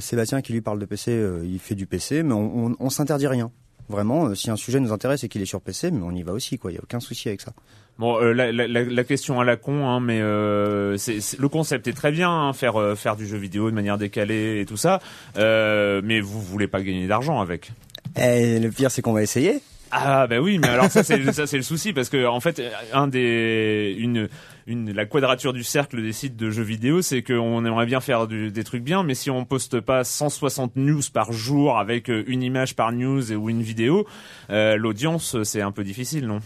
[0.00, 3.26] Sébastien qui lui parle de PC, il fait du PC, mais on, on, on s'interdit
[3.28, 3.50] rien.
[3.88, 6.32] Vraiment, si un sujet nous intéresse et qu'il est sur PC, mais on y va
[6.32, 6.70] aussi, quoi.
[6.72, 7.52] Il y a aucun souci avec ça.
[7.98, 11.48] Bon, euh, la, la, la, question à la con, hein, mais euh, c'est c'est- le
[11.48, 14.66] concept est très bien, hein, faire euh, faire du jeu vidéo de manière décalée et
[14.66, 15.00] tout ça,
[15.36, 17.70] euh, mais vous voulez pas gagner d'argent avec.
[18.20, 19.60] Et le pire, c'est qu'on va essayer.
[19.94, 22.62] Ah bah oui, mais alors ça c'est ça c'est le souci parce que en fait
[22.94, 24.28] un des une
[24.66, 28.26] une la quadrature du cercle des sites de jeux vidéo, c'est qu'on aimerait bien faire
[28.26, 32.24] du- des trucs bien, mais si on poste pas 160 news par jour avec euh,
[32.26, 34.06] une image par news et ou une vidéo,
[34.48, 36.40] euh, l'audience c'est un peu difficile, non?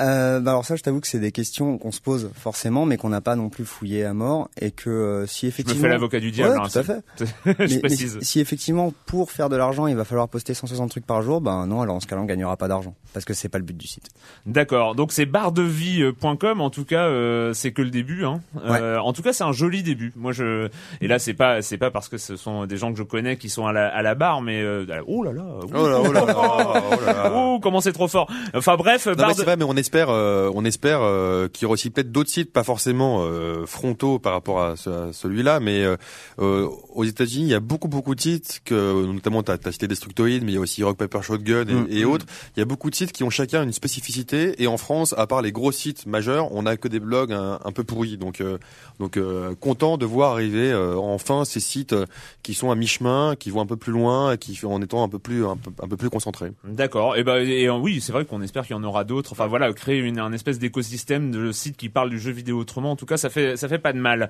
[0.00, 2.96] Euh, bah alors ça, je t'avoue que c'est des questions qu'on se pose forcément, mais
[2.98, 5.82] qu'on n'a pas non plus fouillé à mort, et que euh, si Je me effectivement,
[5.82, 6.52] fais l'avocat du diable.
[6.58, 7.00] Ouais, hein, tout à fait.
[7.18, 8.18] je mais, mais précise.
[8.20, 11.40] si, si effectivement pour faire de l'argent, il va falloir poster 160 trucs par jour,
[11.40, 13.64] ben non, alors en ce cas-là, on gagnera pas d'argent parce que c'est pas le
[13.64, 14.08] but du site.
[14.44, 14.94] D'accord.
[14.94, 16.60] Donc c'est bardevie.com.
[16.60, 18.24] En tout cas, euh, c'est que le début.
[18.24, 18.40] Hein.
[18.64, 20.12] Euh, en tout cas, c'est un joli début.
[20.16, 20.68] Moi, je
[21.00, 23.36] et là, c'est pas c'est pas parce que ce sont des gens que je connais
[23.36, 25.44] qui sont à la, à la barre, mais euh, oh là là.
[25.74, 27.32] Oh là, oh là là, oh là là.
[27.34, 28.30] Oh, comment c'est trop fort.
[28.54, 31.62] Enfin bref, Non, mais Barde- c'est vrai, mais on espère, euh, on espère euh, qu'il
[31.62, 35.12] y aura aussi peut-être d'autres sites, pas forcément euh, frontaux par rapport à, ce- à
[35.12, 35.96] celui-là, mais euh,
[36.40, 39.86] euh, aux États-Unis, il y a beaucoup beaucoup de sites, que notamment t'as as cité
[39.86, 41.86] Destructoid, mais il y a aussi Rock Paper Shotgun et, Mm.
[41.90, 42.26] et autres.
[42.56, 45.26] Il y a beaucoup de sites qui ont chacun une spécificité, et en France, à
[45.28, 48.16] part les gros sites majeurs, on a que des blogs un, un peu pourris.
[48.16, 48.58] Donc euh,
[48.98, 51.94] donc euh, content de voir arriver euh, enfin ces sites
[52.42, 55.08] qui sont à mi-chemin, qui vont un peu plus loin, et qui en étant un
[55.08, 56.50] peu plus un peu, un peu plus concentrés.
[56.64, 57.16] D'accord.
[57.16, 59.32] Et ben et, oui, c'est vrai qu'on espère qu'il y en aura d'autres.
[59.32, 62.90] Enfin voilà, créer une un espèce d'écosystème de sites qui parlent du jeu vidéo autrement.
[62.90, 64.28] En tout cas, ça fait ça fait pas de mal.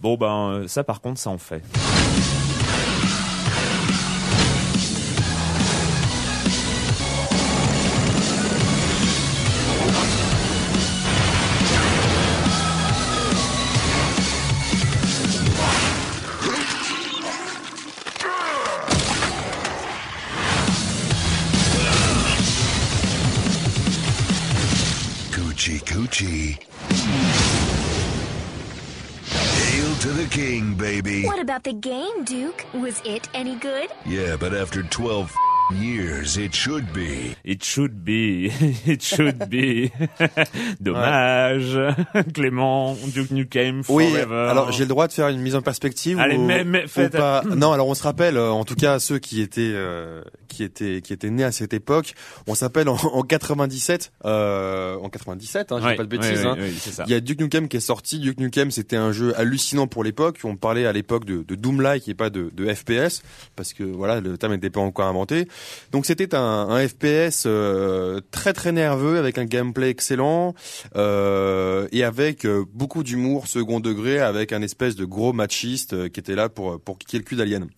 [0.00, 1.62] Bon ben euh, ça par contre, ça en fait.
[25.64, 26.58] Coochie coochie.
[29.30, 31.24] Hail to the king, baby.
[31.24, 32.66] What about the game, Duke?
[32.74, 33.88] Was it any good?
[34.04, 35.34] Yeah, but after 12
[35.72, 37.36] years, it should be.
[37.44, 38.50] It should be,
[38.86, 39.90] it should be.
[40.80, 41.78] Dommage,
[42.34, 44.48] Clément, Duke Nukem Oui, Forever.
[44.50, 46.18] alors j'ai le droit de faire une mise en perspective.
[46.18, 47.42] Allez, ou, mais- mais ou faites- pas?
[47.44, 51.00] Non, alors on se rappelle, euh, en tout cas ceux qui étaient euh, qui étaient
[51.00, 52.14] qui étaient nés à cette époque,
[52.46, 56.30] on s'appelle en, en 97, euh, en 97, hein, je dis Ouais, pas de bêtises.
[56.42, 56.54] ouais, hein.
[56.54, 57.04] ouais, ouais, c'est ça.
[57.06, 58.18] Il y a Duke Nukem qui est sorti.
[58.18, 60.38] Duke Nukem, c'était un jeu hallucinant pour l'époque.
[60.44, 63.22] On parlait à l'époque de, de Doom-like et pas de, de FPS,
[63.56, 65.46] parce que voilà, le terme n'était pas encore inventé.
[65.92, 70.54] Donc c'était un, un FPS euh, très très nerveux avec un gameplay excellent
[70.96, 76.08] euh, et avec euh, beaucoup d'humour second degré, avec un espèce de gros machiste euh,
[76.08, 77.68] qui était là pour pour kicker le cul d'Alien.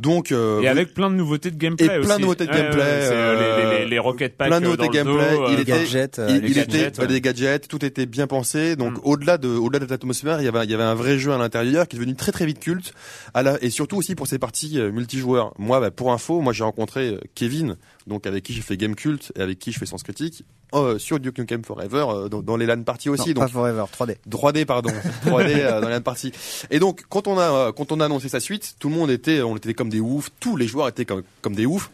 [0.00, 2.56] Donc euh, Et avec plein de nouveautés de gameplay Et plein de nouveautés de Ouais,
[2.58, 4.92] gameplay, ouais, euh, les, les, les, les euh, rocket packs plein de euh, nouveautés le
[5.04, 7.06] gameplay, dos, il euh, était- gadgets, euh, il, les il gadgets, était ouais.
[7.06, 8.74] des gadgets, tout était bien pensé.
[8.74, 9.00] Donc Mm.
[9.04, 11.38] au-delà de au-delà de l'atmosphère, il y avait il y avait un vrai jeu à
[11.38, 12.92] l'intérieur qui est devenu très très vite culte.
[13.34, 15.54] À la, et surtout aussi pour ses parties euh, multijoueurs.
[15.58, 17.76] Moi, bah, pour info, moi j'ai rencontré euh, Kevin,
[18.06, 20.98] donc avec qui j'ai fait Game Cult et avec qui je fais Sens Critique euh,
[20.98, 23.28] sur Duke Nukem Forever euh, dans, dans les LAN parties aussi.
[23.28, 24.16] non, donc pas Forever, 3D.
[24.28, 24.90] 3D pardon
[25.26, 26.32] 3D euh, dans la partie
[26.70, 29.10] et donc quand on a euh, quand on a annoncé sa suite tout le monde
[29.10, 31.90] était on était comme des oufs tous les joueurs étaient comme, comme des oufs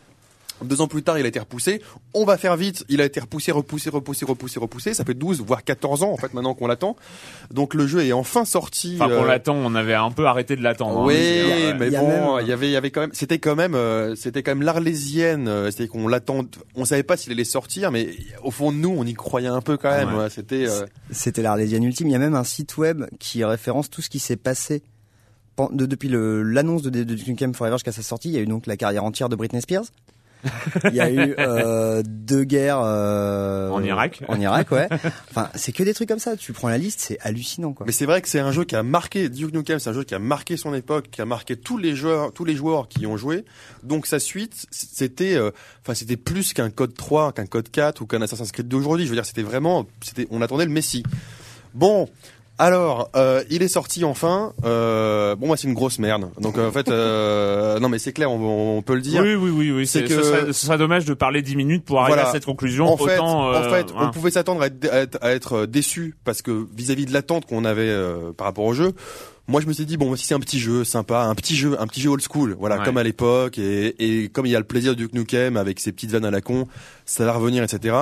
[0.65, 1.83] deux ans plus tard il a été repoussé
[2.15, 5.41] on va faire vite il a été repoussé repoussé repoussé repoussé repoussé ça fait 12
[5.41, 6.97] voire 14 ans en fait maintenant qu'on l'attend
[7.51, 10.57] donc le jeu est enfin sorti Enfin, qu'on euh, l'attend, on avait un peu arrêté
[10.57, 11.01] de l'attendre.
[11.01, 11.05] hein.
[11.07, 11.75] oui, Ouais.
[11.79, 13.39] mais Il y a bon, même- il y avait, il y avait quand même, c'était
[13.39, 16.45] quand même, euh, c'était quand même l'arlésienne, euh, c'était qu'on l'attend,
[16.75, 18.11] on savait pas s'il allait sortir, mais
[18.43, 20.15] au fond de nous, on y croyait un peu quand même.
[20.15, 20.23] Ouais.
[20.25, 22.09] ouais, c'était, euh, C'était l'Arlésienne ultime.
[22.09, 24.83] Il y a même un site web qui référence tout ce qui s'est passé
[25.73, 28.29] de- depuis l'annonce de, de Duke Nukem Forever jusqu'à sa sortie.
[28.31, 29.85] Il y a eu donc la carrière entière de Britney Spears.
[30.85, 34.23] Il y a eu euh, deux guerres euh, En Irak.
[34.29, 34.89] En Irak, ouais.
[35.31, 36.37] Enfin, c'est que des trucs comme ça.
[36.37, 37.87] Tu prends la liste, c'est hallucinant, quoi.
[37.87, 40.05] Mais c'est vrai que c'est un jeu qui a marqué Duke Nukem, c'est un jeu
[40.05, 43.01] qui a marqué son époque, qui a marqué tous les joueurs, tous les joueurs qui
[43.01, 43.45] y ont joué.
[43.83, 45.51] Donc sa suite, c'était, euh,
[45.83, 49.05] enfin c'était plus qu'un Code 3, qu'un Code 4 ou qu'un Assassin's Creed d'aujourd'hui.
[49.05, 51.03] Je veux dire, c'était vraiment, c'était, on attendait le Messi.
[51.75, 52.09] Bon.
[52.63, 54.53] Alors, euh, il est sorti enfin.
[54.67, 56.29] Euh, bon, moi, c'est une grosse merde.
[56.39, 59.23] Donc, euh, en fait, euh, non, mais c'est clair, on, on peut le dire.
[59.23, 59.87] Oui, oui, oui, oui.
[59.87, 62.29] C'est que- ce, serait, ce serait dommage de parler 10 minutes pour arriver Voilà.
[62.29, 62.87] à cette conclusion.
[62.87, 64.11] En fait, Autant, en fait, on hein.
[64.13, 67.65] pouvait s'attendre à être, à être, à être déçu parce que vis-à-vis de l'attente qu'on
[67.65, 68.93] avait euh, par rapport au jeu,
[69.49, 71.77] moi je me suis dit bon si c'est un petit jeu sympa, un petit jeu,
[71.81, 72.85] un petit jeu old school, voilà Ouais.
[72.85, 75.91] comme à l'époque et, et comme il y a le plaisir du Nukem avec ses
[75.93, 76.69] petites vannes à la con,
[77.05, 77.97] ça va revenir etc.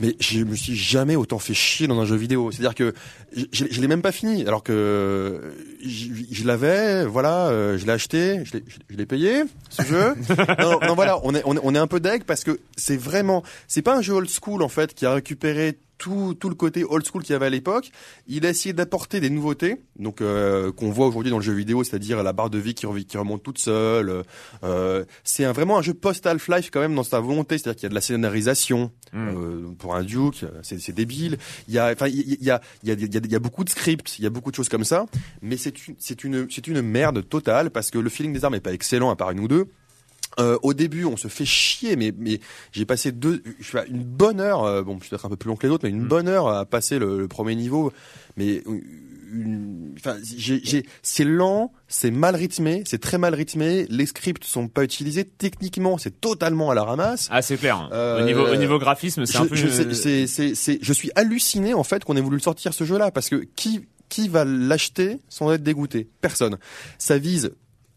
[0.00, 2.50] Mais je me suis jamais autant fait chier dans un jeu vidéo.
[2.50, 2.92] C'est-à-dire que
[3.34, 5.40] je, je, je l'ai même pas fini alors que
[5.82, 10.14] je, je l'avais, voilà, euh, je l'ai acheté, je l'ai- je l'ai payé ce jeu.
[10.60, 12.96] non, non, voilà, on est, on est, on est un peu deg parce que c'est
[12.98, 16.54] vraiment, c'est pas un jeu old school en fait qui a récupéré tout, tout le
[16.54, 17.90] côté old school qu'il y avait à l'époque.
[18.26, 21.84] Il a essayé d'apporter des nouveautés, donc euh, qu'on voit aujourd'hui dans le jeu vidéo,
[21.84, 24.24] c'est-à-dire la barre de vie qui, remonte toute seule.
[24.64, 27.82] Euh, c'est un, vraiment un jeu post Half-Life quand même dans sa volonté, c'est-à-dire qu'il
[27.84, 29.28] y a de la scénarisation Mm.
[29.36, 31.36] euh, pour un Duke, c'est c'est débile.
[31.66, 33.16] Il y a, enfin, il y a, il y a, il y a, il y
[33.16, 35.06] a- il y a beaucoup de scripts, il y a beaucoup de choses comme ça,
[35.42, 38.54] mais c'est une, c'est une, c'est une merde totale parce que le feeling des armes
[38.54, 39.66] est pas excellent à part une ou deux.
[40.38, 42.38] Euh, au début, on se fait chier, mais mais
[42.72, 44.62] j'ai passé deux, je fais une bonne heure.
[44.64, 46.08] euh, bon, peut-être un peu plus long que les autres, mais une Mm.
[46.08, 47.92] bonne heure à passer le, le premier niveau.
[48.36, 48.62] Mais
[49.32, 50.16] une- enfin,
[51.02, 53.86] c'est lent, c'est mal rythmé, c'est très mal rythmé.
[53.90, 55.24] Les scripts sont pas utilisés.
[55.24, 57.28] Techniquement, c'est totalement à la ramasse.
[57.30, 57.88] Ah, c'est clair.
[57.92, 59.54] Euh, au niveau, au niveau graphisme, c'est un peu.
[59.56, 62.84] je, sais- c'est, c'est, c'est- je suis halluciné en fait qu'on ait voulu sortir ce
[62.84, 66.08] jeu-là parce que qui qui va l'acheter sans être dégoûté?
[66.20, 66.58] Personne.
[66.98, 67.52] Ça vise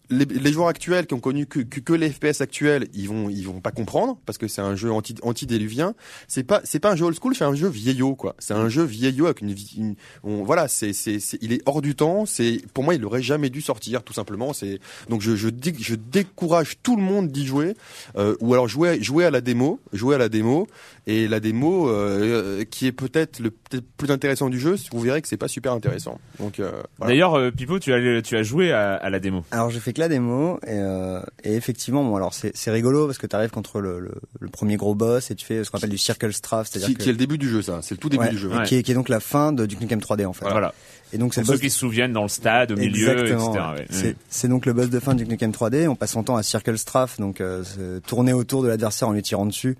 [0.09, 3.29] les, les joueurs actuels qui ont connu que, que, que les FPS actuels, ils vont
[3.29, 5.95] ils vont pas comprendre parce que c'est un jeu anti antidéluvien.
[6.27, 8.35] C'est pas c'est pas un jeu old school, c'est un jeu vieillot quoi.
[8.39, 11.81] C'est un jeu vieillot avec une, une- on- voilà, c'est c'est c'est- il est hors
[11.81, 12.25] du temps.
[12.25, 14.53] C'est pour moi il aurait jamais dû sortir tout simplement.
[14.53, 17.73] C'est donc je je, dé- je décourage tout le monde d'y jouer
[18.17, 20.67] euh, ou alors jouer jouer à la démo, jouer à la démo
[21.05, 23.51] et la démo euh, qui est peut-être le
[23.97, 26.17] plus intéressant du jeu, vous verrez que c'est pas super intéressant.
[26.39, 27.11] Donc euh, voilà.
[27.13, 29.43] D'ailleurs, euh, Pipo, tu as, tu as joué à, à la démo.
[29.51, 33.17] Alors j'ai fait que la démo et, euh, et effectivement bon alors c'est rigolo parce
[33.17, 35.77] que tu arrives contre le, le, le premier gros boss et tu fais ce qu'on
[35.77, 37.95] appelle du circle strafe c'est-à-dire qui, que qui est le début du jeu ça, c'est
[37.95, 38.29] le tout début Ouais.
[38.29, 38.47] du jeu.
[38.49, 38.63] Ouais.
[38.63, 40.45] qui, est, qui est donc la fin de Duke Nukem 3D en fait.
[40.49, 40.73] Voilà.
[41.11, 43.51] Et donc c'est Pour ceux boss qui se souviennent dans le stade, au milieu, Exactement,
[43.53, 43.65] etc.
[43.91, 44.03] ouais.
[44.05, 44.15] ouais.
[44.29, 45.87] C'est- donc le boss de fin du Duke Nukem 3D.
[45.87, 47.63] On passe son temps à Circle Strafe, donc euh,
[48.07, 49.77] tourner autour de l'adversaire en lui tirant dessus.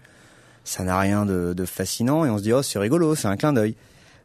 [0.64, 3.36] Ça n'a rien de, de fascinant et on se dit oh c'est rigolo, c'est un
[3.38, 3.76] clin d'œil.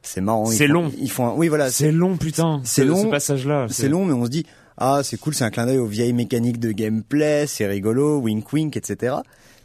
[0.02, 0.46] C'est marrant.
[0.46, 0.92] C'est long.
[1.00, 1.70] Ils font un- oui voilà.
[1.70, 2.60] C'est long, putain.
[2.64, 3.02] c'est ce- long.
[3.02, 3.66] Ce passage-là.
[3.68, 4.46] C'est long, mais on se dit
[4.76, 8.52] ah c'est cool, c'est un clin d'œil aux vieilles mécaniques de gameplay, c'est rigolo, wink
[8.52, 9.16] wink, etc.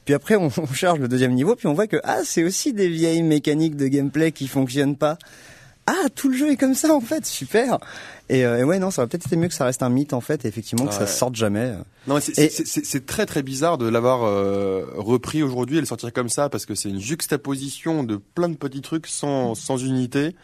[0.06, 2.74] Puis après on, on charge le deuxième niveau, puis on voit que ah c'est aussi
[2.74, 5.18] des vieilles mécaniques de gameplay qui fonctionnent pas.
[5.86, 7.78] Ah tout le jeu est comme ça en fait, super.
[8.30, 10.14] Et, euh, et ouais non, ça aurait peut-être été mieux que ça reste un mythe
[10.14, 11.74] en fait, et effectivement que ça sorte jamais.
[12.08, 16.50] Non, c'est très très bizarre de l'avoir euh, repris aujourd'hui et le sortir comme ça
[16.50, 20.36] parce que c'est une juxtaposition de plein de petits trucs sans sans unité.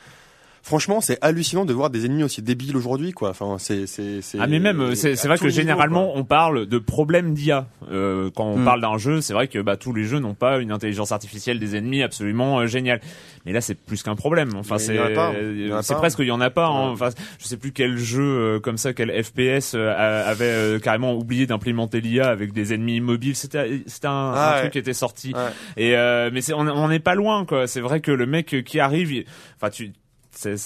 [0.62, 3.30] Franchement, c'est hallucinant de voir des ennemis aussi débiles aujourd'hui, quoi.
[3.30, 4.38] Enfin, c'est c'est c'est.
[4.40, 6.20] Ah mais même euh, c'est c'est vrai que niveau, généralement quoi.
[6.20, 8.66] on parle de problèmes d'IA euh, quand on Hmm.
[8.66, 11.60] parle d'un jeu c'est vrai que bah tous les jeux n'ont pas une intelligence artificielle
[11.60, 13.00] des ennemis absolument euh, géniale
[13.46, 16.50] mais là c'est plus qu'un problème enfin c'est euh, c'est presque il y en a
[16.50, 16.90] pas hein.
[16.92, 19.94] Enfin je sais plus quel jeu euh, comme ça quel FPS euh,
[20.30, 24.54] avait euh, carrément oublié d'implémenter l'IA avec des ennemis immobiles c'était c'était un, Ah un
[24.56, 24.60] ouais.
[24.62, 25.42] truc qui était sorti Ouais.
[25.78, 28.64] et euh, mais c'est on on n'est pas loin quoi c'est vrai que le mec
[28.66, 29.24] qui arrive
[29.56, 29.92] enfin tu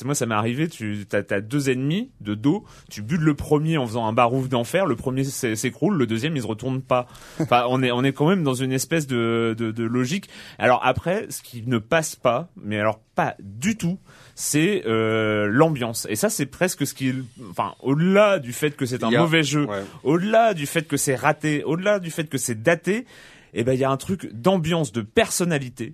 [0.06, 3.78] moi ça m'est arrivé tu t'as as deux ennemis de dos tu butes le premier
[3.78, 7.08] en faisant un barouf d'enfer le premier s'é- s'écroule le deuxième il se retourne pas.
[7.40, 10.30] Enfin on est on est quand même dans une espèce de, de de logique.
[10.60, 14.00] Alors après ce qui ne passe pas mais alors pas du tout
[14.36, 16.08] c'est euh, l'ambiance.
[16.10, 17.14] Et ça c'est presque ce qui
[17.50, 19.84] enfin au-delà du fait que c'est un a- mauvais jeu Ouais.
[20.04, 23.06] au-delà du fait que c'est raté, au-delà du fait que c'est daté,
[23.54, 25.94] eh ben il y a un truc d'ambiance, de personnalité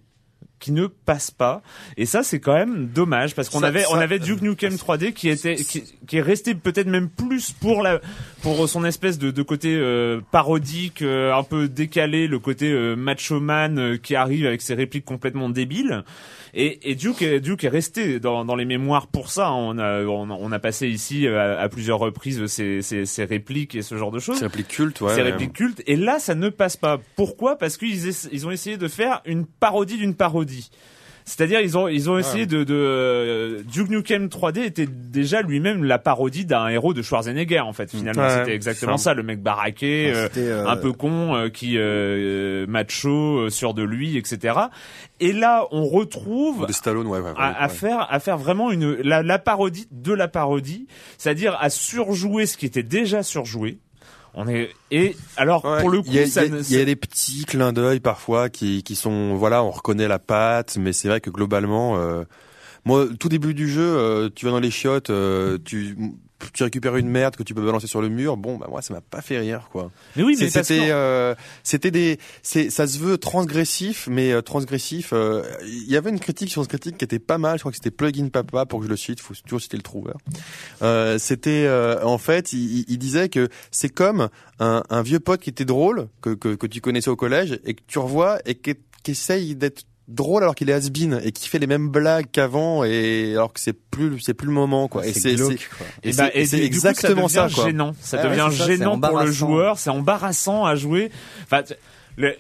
[0.60, 1.62] qui ne passe pas.
[1.98, 5.14] Et ça c'est quand même dommage parce qu'on Ça- avait on avait Duke Nukem 3D
[5.14, 8.00] qui était qui, qui est resté peut-être même plus pour la
[8.42, 12.96] pour son espèce de, de côté euh, parodique euh, un peu décalé le côté euh,
[12.96, 16.04] macho man euh, qui arrive avec ses répliques complètement débiles
[16.54, 19.52] et, et Duke, est- Duke est resté dans, dans les mémoires pour ça.
[19.52, 23.24] On a, on on a passé ici euh, à, à plusieurs reprises ses, ses, ses
[23.26, 25.14] répliques et ce genre de choses C'est réplique culte, ouais.
[25.16, 25.82] ces répliques cultes.
[25.88, 27.00] Et là, ça ne passe pas.
[27.16, 27.58] Pourquoi?
[27.58, 30.70] Parce qu'ils ils ont essayé de faire une parodie d'une parodie.
[31.30, 35.84] C'est-à-dire ils ont ils ont essayé de, de euh, Duke Nukem 3D était déjà lui-même
[35.84, 39.12] la parodie d'un héros de Schwarzenegger en fait finalement Ouais, c'était exactement ça.
[39.12, 43.50] ça le mec baraqué Ah, euh, euh, un peu con euh, qui euh, macho euh,
[43.50, 44.56] sûr de lui etc.
[45.20, 48.96] Et là on retrouve De Stallone, ouais, ouais, à, à faire à faire vraiment une
[49.04, 50.88] la, la parodie de la parodie,
[51.18, 53.78] c'est-à-dire à surjouer ce qui était déjà surjoué.
[54.34, 56.58] On est et alors Ouais, pour le coup il y a, ça il y a-
[56.58, 60.08] ne- il y a des petits clins d'œil parfois qui, qui sont voilà on reconnaît
[60.08, 62.24] la patte mais c'est vrai que globalement euh,
[62.86, 65.98] moi tout début du jeu euh, tu vas dans les chiottes euh, tu
[66.54, 68.94] tu récupères une merde que tu peux balancer sur le mur bon bah moi ça
[68.94, 69.92] m'a pas fait rire quoi.
[70.16, 75.10] Mais oui mais c'était euh, c'était des c'est ça se veut transgressif mais euh, transgressif
[75.14, 77.72] euh, il y avait une critique sur une critique qui était pas mal je crois
[77.72, 80.18] que c'était plugin papa pour que je le cite faut toujours citer le trouveur.
[80.82, 85.20] Euh, c'était euh, en fait il, il- il disait que c'est comme un, un vieux
[85.20, 88.40] pote qui était drôle que, que que tu connaissais au collège et que tu revois
[88.46, 91.88] et qui qui essaye d'être drôle alors qu'il est has-been et qui fait les mêmes
[91.90, 95.52] blagues qu'avant et alors que c'est plus c'est plus le moment quoi et c'est glauque,
[95.60, 95.88] c'est- quoi.
[96.04, 97.92] et Et, bah, c'est et c'est du- du coup, exactement ça, ça devient quoi gênant.
[98.02, 99.78] Ça ouais, devient ça, gênant pour le joueur.
[99.80, 101.12] C'est embarrassant à jouer.
[101.44, 101.62] Enfin,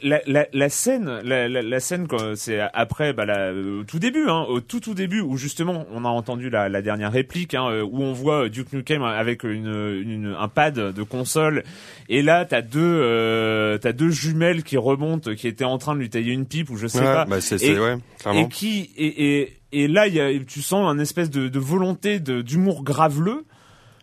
[0.03, 4.27] la, la, la scène, la, la, la scène, c'est après, bah, la, au tout début,
[4.29, 7.69] hein, au tout tout début, où justement, on a entendu la, la dernière réplique, hein,
[7.69, 11.63] euh, où on voit Duke Nukem avec une, une, un pad de console,
[12.09, 15.99] et là, t'as deux, euh, t'as deux jumelles qui remontent, qui étaient en train de
[16.01, 17.95] lui tailler une pipe, ou je sais Ouais, pas, bah c'est Et- ouais
[18.33, 22.19] et qui et, et, et là y a tu sens un espèce de, de volonté
[22.19, 23.45] de d'humour graveleux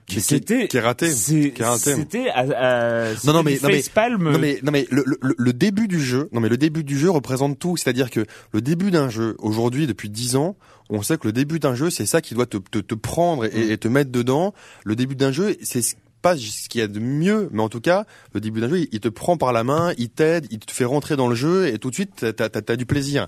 [0.07, 1.11] Qui- c'était qui est raté,
[1.97, 2.01] c'était
[3.25, 3.83] Non, non, mais- non, mais-
[4.33, 6.97] Non mais non mais le, le, le début du jeu, non mais le début du
[6.99, 10.57] jeu représente tout, c'est-à-dire que le début d'un jeu aujourd'hui depuis 10 ans,
[10.90, 13.45] on sait que le début d'un jeu c'est ça qui doit te, te, te prendre
[13.47, 14.55] et, et te mettre dedans.
[14.85, 17.69] Le début d'un jeu c'est ce- pas ce qu'il y a de mieux, mais en
[17.69, 20.47] tout cas, le début d'un jeu, il, il te prend par la main, il t'aide,
[20.51, 22.87] il te fait rentrer dans le jeu et tout de suite t'as t'as- t'as du
[22.87, 23.27] plaisir.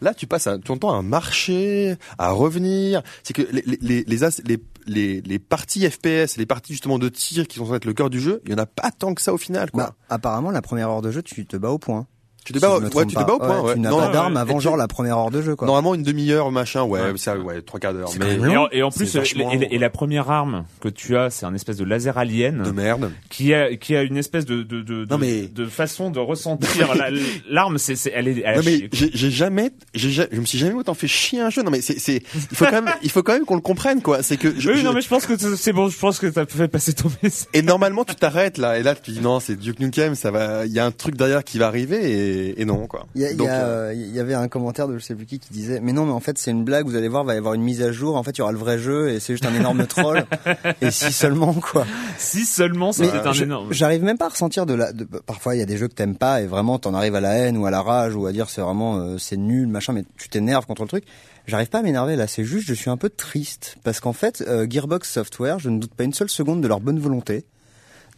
[0.00, 3.02] Là, tu passes ton temps à marcher, à revenir.
[3.22, 7.46] C'est que les, les, les, les, les, les parties FPS, les parties justement de tir
[7.46, 9.22] qui sont censées être le cœur du jeu, il y en a pas tant que
[9.22, 9.84] ça au final, quoi.
[9.84, 12.06] Bah, apparemment, la première heure de jeu, tu te bats au point.
[12.44, 13.74] Tu te Si bats, me ouais, tu te bats au point, ouais.
[13.74, 15.66] Tu n'as Non, pas ouais, et avant genre la première heure de jeu, quoi.
[15.66, 17.12] Normalement une demi-heure, machin, ouais, Ouais.
[17.16, 18.10] ça, ouais, trois quarts d'heure.
[18.18, 20.88] Mais et en, et en C'est plus, vachement et, long, et la première arme que
[20.88, 23.12] tu as, c'est un espèce de laser alien de merde.
[23.30, 26.18] qui a qui a une espèce de de de, Non, de- mais- de façon de
[26.18, 27.10] ressentir la-
[27.48, 27.78] l'arme.
[27.78, 30.94] C'est c'est elle est elle Non mais j'ai jamais, j'ai je me suis jamais autant
[30.94, 31.62] fait chier un jeu.
[31.62, 34.02] Non mais c'est, c'est, il faut quand même, il faut quand même qu'on le comprenne
[34.02, 34.24] quoi.
[34.24, 35.88] C'est que je, oui, je- non, mais je pense que c'est- c'est bon.
[35.88, 37.46] Je pense que t'as fait passer ton message.
[37.54, 40.66] et normalement tu t'arrêtes là et là tu dis non c'est Duke Nukem, ça va,
[40.66, 43.06] il y a un truc derrière qui va arriver et, et non quoi.
[43.14, 45.38] Il y, y euh, euh, il y avait un commentaire de je sais plus qui
[45.38, 47.38] qui disait mais non mais en fait c'est une blague vous allez voir va y
[47.38, 49.32] avoir une mise à jour en fait il y aura le vrai jeu et c'est
[49.34, 50.24] juste un énorme troll.
[50.80, 51.86] Et si seulement quoi.
[52.18, 53.72] Si seulement c'était un je- énorme.
[53.72, 55.94] j'arrive même pas à ressentir de la de- parfois il y a des jeux que
[55.94, 58.32] t'aimes pas et vraiment t'en arrives à la haine ou à la rage ou à
[58.32, 61.04] dire c'est vraiment euh, c'est nul machin mais tu t'énerves contre le truc.
[61.46, 63.76] J'arrive pas à m'énerver là c'est juste je suis un peu triste.
[63.84, 66.80] Parce qu'en fait euh, Gearbox Software je ne doute pas une seule seconde de leur
[66.80, 67.44] bonne volonté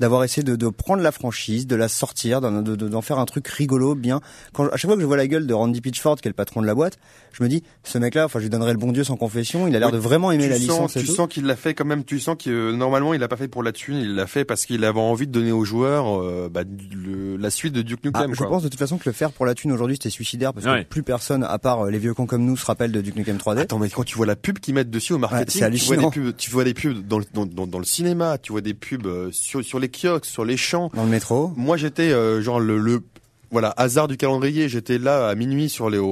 [0.00, 3.18] d'avoir essayé de, de prendre la franchise, de la sortir, d'en de, de- d'en faire
[3.18, 4.20] un truc rigolo, bien.
[4.52, 6.34] Quand, à chaque fois que je vois la gueule de Randy Pitchford, qui est le
[6.34, 6.98] patron de la boîte,
[7.32, 9.74] je me dis, ce mec-là, enfin, je lui donnerai le bon Dieu sans confession, il
[9.76, 11.14] a l'air Oui, de vraiment aimer la sens, licence et tu tout.
[11.14, 12.04] sens qu'il l'a fait quand même.
[12.04, 14.44] Tu sens que euh, normalement il l'a pas fait pour la thune, il l'a fait
[14.44, 18.00] parce qu'il avait envie de donner aux joueurs euh, bah, le- la suite de Duke
[18.04, 18.34] Ah, Nukem.
[18.34, 18.48] je quoi.
[18.48, 20.84] pense de toute façon que le faire pour la thune aujourd'hui c'était suicidaire parce Ouais.
[20.84, 23.16] que plus personne à part euh, les vieux cons comme nous se rappelle de Duke
[23.16, 23.58] Nukem 3D.
[23.60, 25.96] Attends, mais quand tu vois la pub qu'ils mettent dessus au c'est marketing, tu vois
[25.96, 28.60] des pubs, tu vois des pubs dans le, dans, dans, dans le cinéma, tu vois
[28.60, 30.90] des pubs euh, sur, sur les kiosques, sur les champs.
[30.94, 31.52] Dans le métro.
[31.56, 33.02] Moi, j'étais euh, genre le, le
[33.50, 34.68] voilà hasard du calendrier.
[34.68, 36.06] J'étais là à minuit sur les au,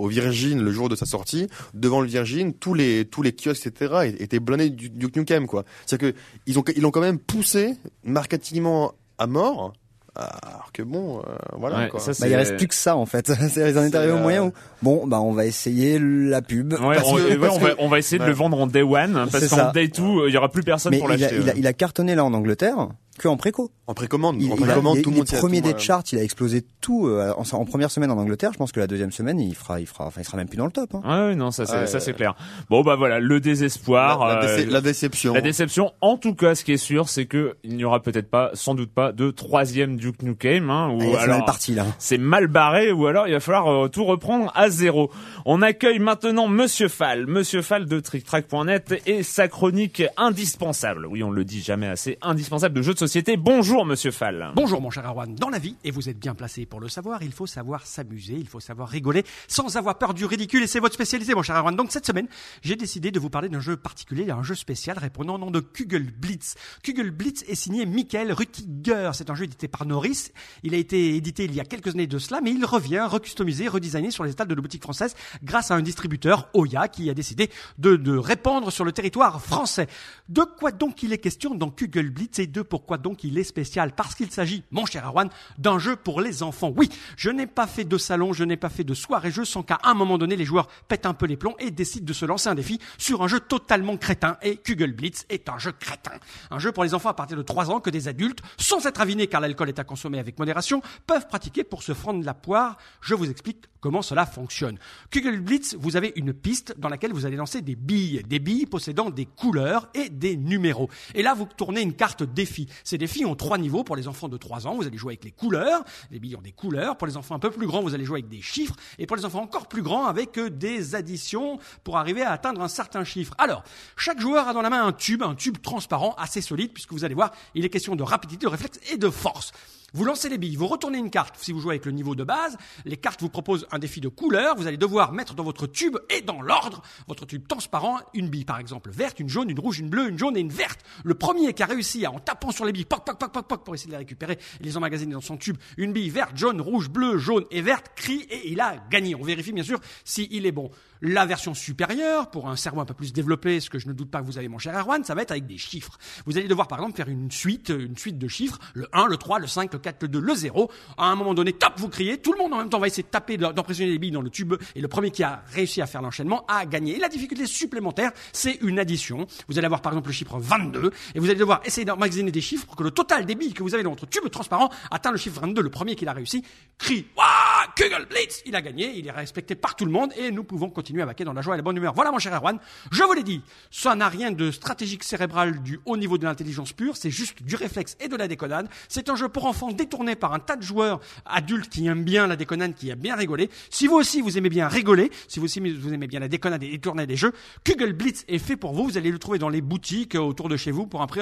[0.00, 1.48] au Virgin le jour de sa sortie.
[1.74, 5.64] Devant le Virgin, tous les tous les kiosques etc étaient blindés du Duke Nukem quoi.
[5.86, 9.72] C'est-à-dire que ils ont ils l'ont quand même poussé marketingement à mort.
[10.16, 11.22] Alors que bon, euh,
[11.58, 11.98] voilà Ouais, quoi.
[11.98, 13.32] ça, Bah, il reste plus que ça en fait.
[13.50, 16.40] C'est- Ils en est arrivés au euh, moyen où bon bah on va essayer la
[16.40, 16.72] pub.
[16.74, 18.28] Ouais, Parce on, que- ouais, parce on va, que- on va essayer de ouais.
[18.28, 21.00] le vendre en day one parce qu'en day two, il y aura plus personne Mais
[21.00, 21.34] pour l'acheter.
[21.40, 23.70] il, il a cartonné là en Angleterre que en préco.
[23.86, 26.02] En précommande, Il, en précommande, il tout le il est monde premier des monde- charts,
[26.12, 28.50] il a explosé tout euh, en, en première semaine en Angleterre.
[28.52, 30.56] Je pense que la deuxième semaine, il fera, il fera, enfin, il sera même plus
[30.56, 30.94] dans le top.
[30.94, 31.02] Hein.
[31.04, 32.34] Ouais, ouais, non, ça c'est ça c'est clair.
[32.70, 35.34] Bon bah voilà, le désespoir, La, la euh, la déception.
[35.34, 35.92] la déception.
[36.00, 38.74] En tout cas, ce qui est sûr, c'est que il n'y aura peut-être pas, sans
[38.74, 41.84] doute pas, de troisième Duke Nukem, hein, ou alors mal parti là.
[41.98, 45.10] c'est mal barré, ou alors il va falloir euh, tout reprendre à zéro.
[45.44, 51.06] On accueille maintenant Monsieur Fall, Monsieur Fall de TrickTrack.net et sa chronique indispensable.
[51.06, 52.98] Oui, on le dit jamais assez, indispensable de jeux de
[53.38, 54.52] Bonjour Monsieur Fall.
[54.54, 55.34] Bonjour mon cher Arwan.
[55.34, 58.34] Dans la vie, et vous êtes bien placé pour le savoir, il faut savoir s'amuser,
[58.34, 61.56] il faut savoir rigoler sans avoir peur du ridicule et c'est votre spécialité mon cher
[61.56, 61.76] Arwan.
[61.76, 62.28] Donc cette semaine,
[62.62, 65.60] j'ai décidé de vous parler d'un jeu particulier, un jeu spécial répondant au nom de
[65.60, 66.54] Kugel Blitz.
[66.82, 69.10] Kugel Blitz est signé Michael Rutiger.
[69.12, 70.30] C'est un jeu édité par Norris.
[70.62, 73.68] Il a été édité il y a quelques années de cela, mais il revient recustomisé,
[73.68, 77.14] redesigné sur les étals de nos boutiques françaises grâce à un distributeur, Oya, qui a
[77.14, 79.88] décidé de, de répandre sur le territoire français.
[80.28, 83.44] De quoi donc il est question dans Kugel Blitz et de pourquoi donc il est
[83.44, 83.92] spécial?
[83.94, 85.28] Parce qu'il s'agit, mon cher Arwan,
[85.58, 86.72] d'un jeu pour les enfants.
[86.76, 89.62] Oui, je n'ai pas fait de salon, je n'ai pas fait de soirée jeu sans
[89.62, 92.24] qu'à un moment donné les joueurs pètent un peu les plombs et décident de se
[92.24, 94.36] lancer un défi sur un jeu totalement crétin.
[94.42, 96.12] Et Kugel Blitz est un jeu crétin.
[96.50, 99.00] Un jeu pour les enfants à partir de 3 ans que des adultes, sans être
[99.00, 102.76] avinés car l'alcool est à consommer avec modération, peuvent pratiquer pour se prendre la poire.
[103.00, 104.78] Je vous explique comment cela fonctionne.
[105.10, 108.66] Kugel Blitz, vous avez une piste dans laquelle vous allez lancer des billes, des billes
[108.66, 110.88] possédant des couleurs et des numéros.
[111.14, 112.66] Et là, vous tournez une carte défi.
[112.84, 114.74] Ces défis ont trois niveaux pour les enfants de 3 ans.
[114.76, 116.96] Vous allez jouer avec les couleurs, les billes ont des couleurs.
[116.96, 118.76] Pour les enfants un peu plus grands, vous allez jouer avec des chiffres.
[118.98, 122.60] Et pour les enfants encore plus grands, avec euh, des additions pour arriver à atteindre
[122.60, 123.34] un certain chiffre.
[123.38, 123.64] Alors,
[123.96, 127.04] chaque joueur a dans la main un tube, un tube transparent assez solide, puisque vous
[127.04, 129.52] allez voir, il est question de rapidité, de réflexe et de force.
[129.94, 131.36] Vous lancez les billes, vous retournez une carte.
[131.38, 134.08] Si vous jouez avec le niveau de base, les cartes vous proposent un défi de
[134.08, 134.56] couleur.
[134.56, 138.44] Vous allez devoir mettre dans votre tube et dans l'ordre, votre tube transparent, une bille
[138.44, 140.80] par exemple verte, une jaune, une rouge, une bleue, une jaune et une verte.
[141.04, 143.46] Le premier qui a réussi à, en tapant sur les billes, poc, poc, poc, poc,
[143.46, 146.36] poc, pour essayer de les récupérer et les emmagasiner dans son tube, une bille verte,
[146.36, 149.14] jaune, rouge, bleue, jaune et verte, crie et il a gagné.
[149.14, 150.72] On vérifie bien sûr s'il est bon.
[151.06, 154.10] La version supérieure, pour un cerveau un peu plus développé, ce que je ne doute
[154.10, 155.98] pas que vous avez mon cher Erwan, ça va être avec des chiffres.
[156.24, 159.18] Vous allez devoir par exemple faire une suite, une suite de chiffres, le 1, le
[159.18, 160.70] 3, le 5, le 4, le 2, le 0.
[160.96, 163.02] À un moment donné, top, vous criez, tout le monde en même temps va essayer
[163.02, 166.00] de taper, les billes dans le tube, et le premier qui a réussi à faire
[166.00, 166.96] l'enchaînement a gagné.
[166.96, 169.26] Et la difficulté supplémentaire, c'est une addition.
[169.48, 172.40] Vous allez avoir par exemple le chiffre 22, et vous allez devoir essayer d'emmagasiner des
[172.40, 175.10] chiffres pour que le total des billes que vous avez dans votre tube transparent atteint
[175.10, 175.60] le chiffre 22.
[175.60, 176.42] Le premier qui l'a réussi
[176.78, 178.42] crie, Wouah, Kugel Blitz!
[178.46, 181.24] Il a gagné, il est respecté par tout le monde, et nous pouvons continuer vaquer
[181.24, 181.94] dans la joie et la bonne humeur.
[181.94, 182.58] Voilà mon cher Erwan,
[182.90, 186.72] je vous l'ai dit, ça n'a rien de stratégique cérébral du haut niveau de l'intelligence
[186.72, 188.68] pure, c'est juste du réflexe et de la déconnade.
[188.88, 192.26] C'est un jeu pour enfants détourné par un tas de joueurs adultes qui aiment bien
[192.26, 193.50] la déconnade, qui aiment bien rigoler.
[193.70, 196.62] Si vous aussi vous aimez bien rigoler, si vous aussi vous aimez bien la déconnade
[196.62, 197.32] et détourner des jeux,
[197.64, 198.84] Kugel Blitz est fait pour vous.
[198.84, 201.20] Vous allez le trouver dans les boutiques euh, autour de chez vous pour un prix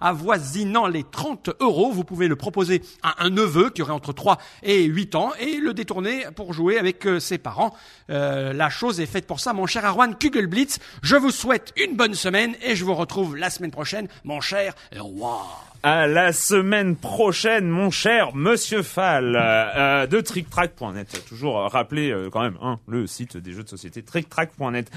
[0.00, 1.92] avoisinant les 30 euros.
[1.92, 5.56] Vous pouvez le proposer à un neveu qui aurait entre 3 et 8 ans et
[5.56, 7.74] le détourner pour jouer avec euh, ses parents.
[8.10, 8.52] Euh,
[8.82, 10.80] chose est faite pour ça, mon cher Arwan Kugel Blitz.
[11.04, 14.74] Je vous souhaite une bonne semaine et je vous retrouve la semaine prochaine, mon cher
[14.98, 15.71] roi.
[15.84, 21.24] À la semaine prochaine, mon cher Monsieur Fall, euh, de TrickTrack.net.
[21.28, 24.88] Toujours euh, rappeler euh, quand même hein, le site des jeux de société TrickTrack.net.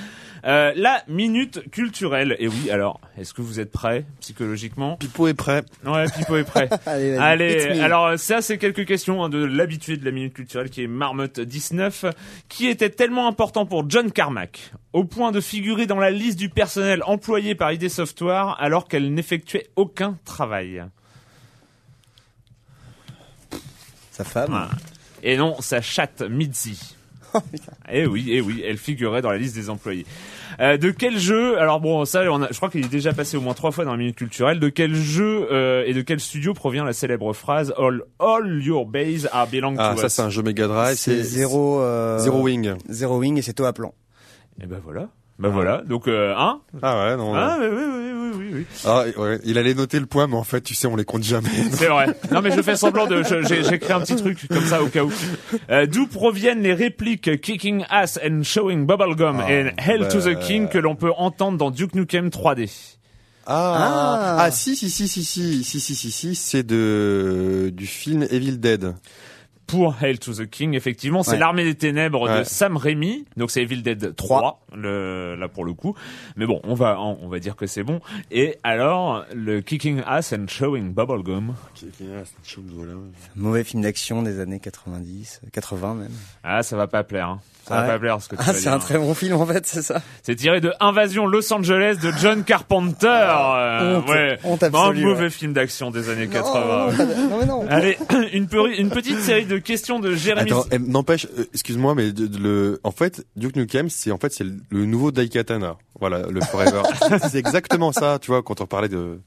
[0.45, 2.35] Euh, la minute culturelle.
[2.37, 4.97] Et oui, alors, est-ce que vous êtes prêts psychologiquement?
[4.97, 5.63] Pipo est prêt.
[5.87, 6.69] Ouais, Pipo est prêt.
[6.85, 10.83] Allez, Allez, alors ça c'est quelques questions hein, de l'habitué de la minute culturelle qui
[10.83, 12.05] est Marmotte 19,
[12.47, 16.47] qui était tellement important pour John Carmack, au point de figurer dans la liste du
[16.47, 20.85] personnel employé par ID Software alors qu'elle n'effectuait aucun travail.
[24.11, 24.69] Sa femme.
[25.21, 26.95] Et non, sa chatte Mitzi.
[27.37, 27.73] Oh, putain.
[27.91, 30.05] Eh oui, eh oui, elle figurait dans la liste des employés.
[30.61, 33.35] Euh, de quel jeu Alors bon, ça, on a, je crois qu'il est déjà passé
[33.35, 34.61] au moins trois fois dans la minute culturelle.
[34.61, 38.85] De quel jeu euh, et de quel studio provient la célèbre phrase All, all your
[38.85, 40.95] bases are belong Ah, to ça us c'est un jeu Mega Drive.
[40.95, 42.75] C'est zéro, euh, Zero Wing.
[42.89, 43.93] Zero Wing et c'est à plan.
[44.61, 45.09] Et ben voilà.
[45.37, 45.81] Ben voilà.
[45.85, 47.35] Donc euh, hein Ah ouais, non.
[47.35, 48.65] Ah oui, oui, oui, oui, oui, oui.
[48.85, 51.23] Ah, ouais, il allait noter le point, mais en fait, tu sais, on les compte
[51.23, 51.49] jamais.
[51.71, 52.07] C'est vrai.
[52.31, 53.21] Non mais je fais semblant de.
[53.21, 55.11] J'ai j'ai créé un petit truc comme ça au cas où.
[55.69, 60.35] Euh, D'où proviennent les répliques Kicking Ass and Showing Bubblegum Ah, et Hell to the
[60.35, 60.35] bah.
[60.35, 62.71] King que l'on peut entendre dans Duke Nukem 3D
[63.45, 64.37] Ah, Ah.
[64.39, 68.57] ah, si, si, si, si, si, si, si, si, si, c'est de, du film Evil
[68.59, 68.95] Dead.
[69.67, 71.37] Pour Hail to the King, effectivement, c'est Ouais.
[71.39, 72.43] l'armée des ténèbres de.
[72.43, 73.25] Sam Raimi.
[73.37, 75.95] Donc c'est Evil Dead 3, le, là pour le coup.
[76.35, 77.99] Mais bon, on va, on, va dire que c'est bon.
[78.31, 81.55] Et alors, le Kicking Ass and Showing Bubblegum.
[83.35, 86.11] Mauvais film d'action des années 90, 80 même.
[86.43, 87.29] Ah, ça va pas plaire.
[87.29, 87.41] Hein.
[87.67, 89.35] Ça Ah va ouais pas plaire ce que tu Ah, c'est un très bon film
[89.37, 89.99] en fait, c'est ça.
[90.21, 93.07] C'est tiré de Invasion Los Angeles de John Carpenter.
[93.07, 94.37] Euh, honte, ouais.
[94.43, 95.29] honte un absolue, mauvais ouais.
[95.31, 96.87] film d'action des années Non, 80.
[96.91, 97.65] non, non, mais non.
[97.67, 97.97] Allez,
[98.33, 98.47] une,
[98.77, 100.51] une petite série de questions de Jérémy.
[100.51, 104.17] Attends, eh, n'empêche, euh, excuse-moi, mais de- de- le, en fait, Duke Nukem, c'est en
[104.17, 105.75] fait c'est le, le nouveau Daikatana.
[105.99, 106.83] Voilà, le Forever.
[107.29, 109.19] c'est exactement ça, tu vois, quand on parlait de-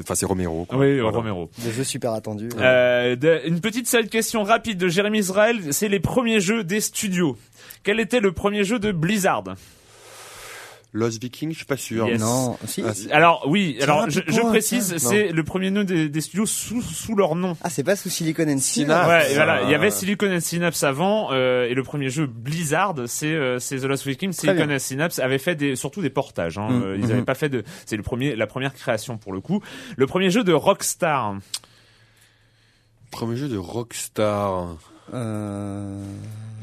[0.00, 0.64] enfin c'est Romero.
[0.64, 0.78] quoi.
[0.78, 1.16] Oui, Voilà.
[1.18, 1.50] Romero.
[1.58, 2.48] Des jeux super attendus.
[2.58, 5.58] Euh, de- une petite série de questions rapides de Jérémy Israël.
[5.72, 7.36] C'est les premiers jeux des studios.
[7.82, 9.44] Quel était le premier jeu de Blizzard?
[10.92, 12.08] Lost Viking, je suis pas sûr.
[12.08, 12.20] Yes.
[12.20, 12.82] Non, si.
[12.86, 13.10] Ah, si.
[13.12, 17.34] Alors oui, alors je, précise, c'est le premier nom des, des studios sous, sous leur
[17.34, 17.56] nom.
[17.62, 18.62] Ah, c'est pas sous Silicon and Synapse.
[18.62, 19.08] Synapse.
[19.08, 22.26] Ouais, ça- voilà, il y avait Silicon and Synapse avant euh, et le premier jeu
[22.26, 24.32] Blizzard, c'est euh, c'est The Lost Viking.
[24.32, 26.56] Très Silicon and Synapse avait fait des surtout des portages.
[26.56, 26.70] Hein.
[26.70, 27.10] Mm, Euh, ils mhm.
[27.12, 29.60] avaient pas fait de, c'est le premier, la première création pour le coup.
[29.96, 31.36] Le premier jeu de Rockstar.
[33.10, 34.76] Premier jeu de Rockstar.
[35.14, 36.02] Euh...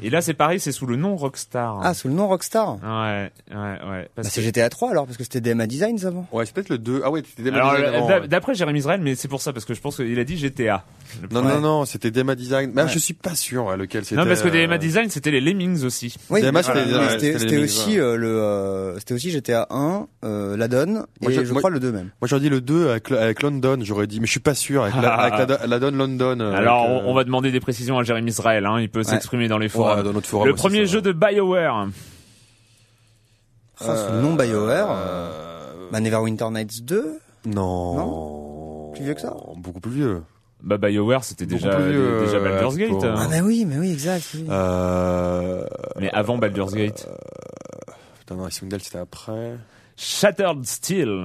[0.02, 1.80] Et là, c'est pareil, c'est sous le nom Rockstar.
[1.82, 2.74] Ah, sous le nom Rockstar.
[2.82, 4.08] Ouais, ouais, ouais.
[4.14, 6.26] Parce Bah, c'est que- GTA 3 alors, parce que c'était DMA Designs avant.
[6.32, 7.02] Ouais, c'est peut-être le 2.
[7.04, 8.28] Ah ouais, c'était Dema Alors, Design avant, ouais.
[8.28, 10.84] d'après Jérémy Israël, mais c'est pour ça parce que je pense qu'il a dit GTA.
[11.30, 12.72] Non, non, non, c'était Dema Design.
[12.74, 12.88] Mais Ouais.
[12.88, 14.20] je suis pas sûr ouais, lequel c'était.
[14.20, 16.14] Non, parce que des euh, DMA Design, c'était les Lemmings aussi.
[16.28, 21.04] Oui, DMA, mais c'était- aussi euh, le, euh, c'était aussi GTA 1, euh, la donne
[21.20, 22.10] et Moi, je- je, moi- crois le 2 même.
[22.20, 24.82] Moi j'aurais dit le 2 avec, avec London, j'aurais dit, mais je suis pas sûr
[24.82, 26.40] avec la, avec la, la donne London.
[26.40, 28.66] euh, Alors, euh, on va demander des précisions à Jérémy Israël.
[28.66, 28.80] Hein.
[28.80, 29.83] Il peut s'exprimer dans les forums.
[29.84, 31.88] Ouais, dans notre forum le aussi, premier jeu de BioWare.
[33.80, 34.90] Ah, nom BioWare.
[34.90, 37.18] euh, Euh, Bah, Neverwinter Nights 2.
[37.46, 38.90] non.
[38.94, 40.22] Plus vieux que ça Beaucoup plus vieux.
[40.62, 42.88] Bah, BioWare, c'était déjà, plus vieux, déjà euh, Baldur's Gate.
[42.90, 43.04] pour-.
[43.04, 44.24] Ah, mais oui, mais oui, exact.
[44.34, 44.46] oui.
[44.48, 45.66] Euh...
[45.98, 47.06] Mais avant Baldur's Gate.
[48.20, 49.56] Putain, non, Icewind Dale, c'était après.
[49.96, 51.22] Shattered Steel.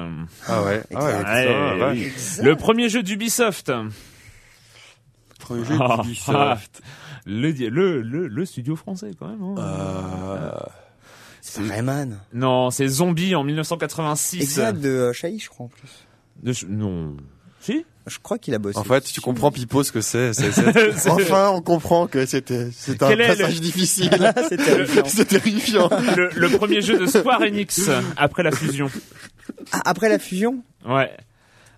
[0.47, 0.83] Ah ouais.
[0.93, 2.11] Ah ouais.
[2.41, 3.71] Le premier jeu d'Ubisoft.
[5.79, 6.81] Ah, d'Ubisoft.
[7.25, 9.43] Le, le, le, le studio français, quand même.
[9.43, 9.55] hein.
[9.59, 10.51] Euh...
[11.41, 12.17] C'est Rayman.
[12.33, 14.41] Non, c'est Zombie en 1986.
[14.41, 15.89] Exact de euh, Chahi, je crois en plus.
[16.41, 17.15] De ch- non.
[17.59, 17.85] Si?
[18.07, 18.77] Je crois qu'il a bossé.
[18.79, 20.31] En fait, tu comprends Pipo ce que c'est.
[21.09, 24.33] enfin, on comprend que c'était c'est un Quel est passage le- difficile.
[24.49, 25.03] c'est terrifiant.
[25.05, 25.89] c'est terrifiant.
[26.15, 28.89] le, le premier jeu de Square Enix après la fusion.
[29.71, 30.63] Ah, après la fusion?
[30.87, 31.11] Ouais.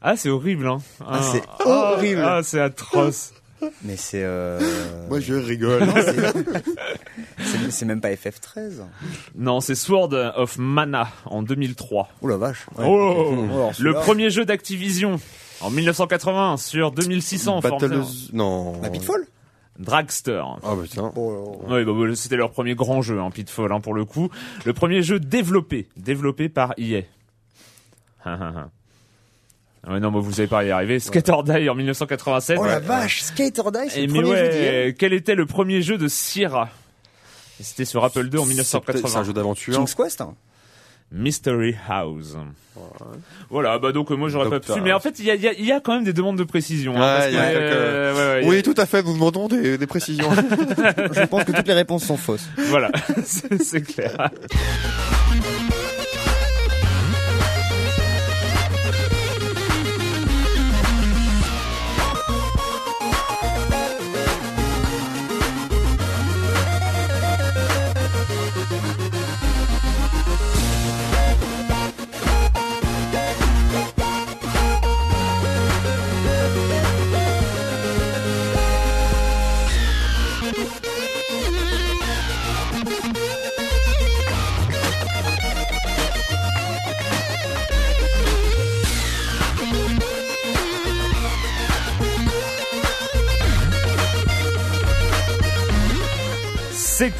[0.01, 0.78] Ah, c'est horrible, hein.
[1.05, 2.22] Ah, c'est ah, horrible.
[2.24, 3.34] Ah, c'est atroce.
[3.84, 4.24] Mais c'est.
[4.24, 4.59] Euh...
[5.09, 5.88] Moi, je rigole.
[7.70, 8.84] c'est- même pas FF13.
[9.36, 12.09] Non, c'est Sword of Mana en 2003.
[12.22, 12.66] Oh la vache.
[12.78, 12.86] Ouais.
[12.88, 15.20] Oh, alors le premier jeu d'Activision
[15.62, 18.03] en 1980 sur 2600 Battle.
[18.34, 18.82] Non.
[18.82, 19.26] La Pitfall?
[19.80, 20.43] Dragster.
[20.64, 21.12] Ah bah tiens.
[21.16, 24.30] Oh, bah, bah, c'était leur premier grand jeu, hein, Pitfall, hein, pour le coup.
[24.66, 27.01] Le premier jeu développé, développé par EA.
[29.88, 30.99] Ah ouais, non, moi vous savez pas y arriver.
[30.99, 32.57] Skater Die en 1987.
[32.61, 34.86] Oh la vache, Skater Die, c'est Et le mais premier jeu d'hier.
[34.86, 36.69] ouais, quel était le premier jeu de Sierra?
[37.59, 39.23] C'était sur Apple II en C'est peut-être- C'est un 1980.
[39.23, 39.73] jeu d'aventure.
[39.75, 40.36] King's Quest hein.
[41.11, 42.38] Mystery House.
[43.49, 44.79] Voilà, bah donc euh, moi j'aurais pas pu.
[44.82, 46.38] Mais en fait, il y a, y, a, il y a quand même des demandes
[46.38, 46.93] de précision.
[46.95, 49.03] hein, Ouais, parce a euh, ouais, ouais, Oui, tout à fait.
[49.03, 50.32] Nous demandons des, des précisions.
[50.36, 52.47] Je pense que toutes les réponses sont fausses.
[52.69, 52.89] Voilà,
[53.25, 54.29] c'est clair.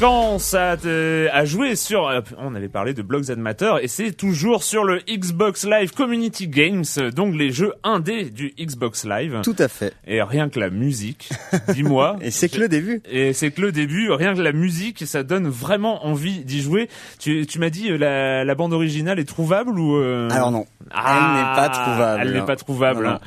[0.02, 2.08] Séquence à, te- à jouer sur.
[2.08, 5.92] euh, On avait parlé de Blogs and Matter et c'est toujours sur le Xbox Live
[5.92, 6.82] Community Games,
[7.14, 9.42] donc les jeux indés du Xbox Live.
[9.44, 9.94] Tout à fait.
[10.04, 11.28] Et rien que la musique,
[11.68, 12.16] dis-moi.
[12.20, 13.00] Et c'est que le début.
[13.08, 16.88] Et c'est que le début, rien que la musique, ça donne vraiment envie d'y jouer.
[17.20, 20.28] Tu, tu m'as dit euh, la, la bande originale est trouvable ou euh...
[20.32, 20.66] Alors non.
[20.90, 22.20] Ah, Elle n'est pas trouvable.
[22.22, 23.04] Elle n'est pas trouvable.
[23.04, 23.18] Non, non.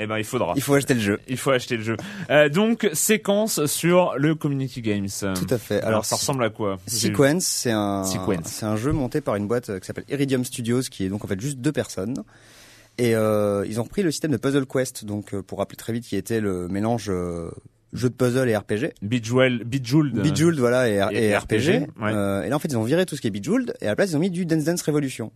[0.00, 0.52] Eh ben, il faudra.
[0.54, 1.18] Il faut acheter le jeu.
[1.26, 1.96] Il faut acheter le jeu.
[2.30, 5.08] Euh, donc, séquence sur le Community Games.
[5.20, 5.82] Tout à fait.
[5.82, 6.78] Alors, ressemble à quoi?
[6.86, 8.04] Sequence, c'est un,
[8.44, 11.24] c'est un jeu monté par une boîte euh, qui s'appelle Iridium Studios, qui est donc
[11.24, 12.22] en fait juste deux personnes.
[12.98, 15.92] Et euh, ils ont repris le système de Puzzle Quest, donc euh, pour rappeler très
[15.92, 17.48] vite, qui était le mélange euh,
[17.92, 18.92] jeu de puzzle et RPG.
[19.02, 19.62] Bejeweled.
[19.62, 20.14] Bejeweled.
[20.20, 22.02] Bejeweled, voilà, et, R- Et et RPG, RPG.
[22.02, 22.10] ouais.
[22.46, 23.96] Et là, en fait, ils ont viré tout ce qui est Bejeweled, et à la
[23.96, 25.30] place, ils ont mis du Dance Dance Revolution.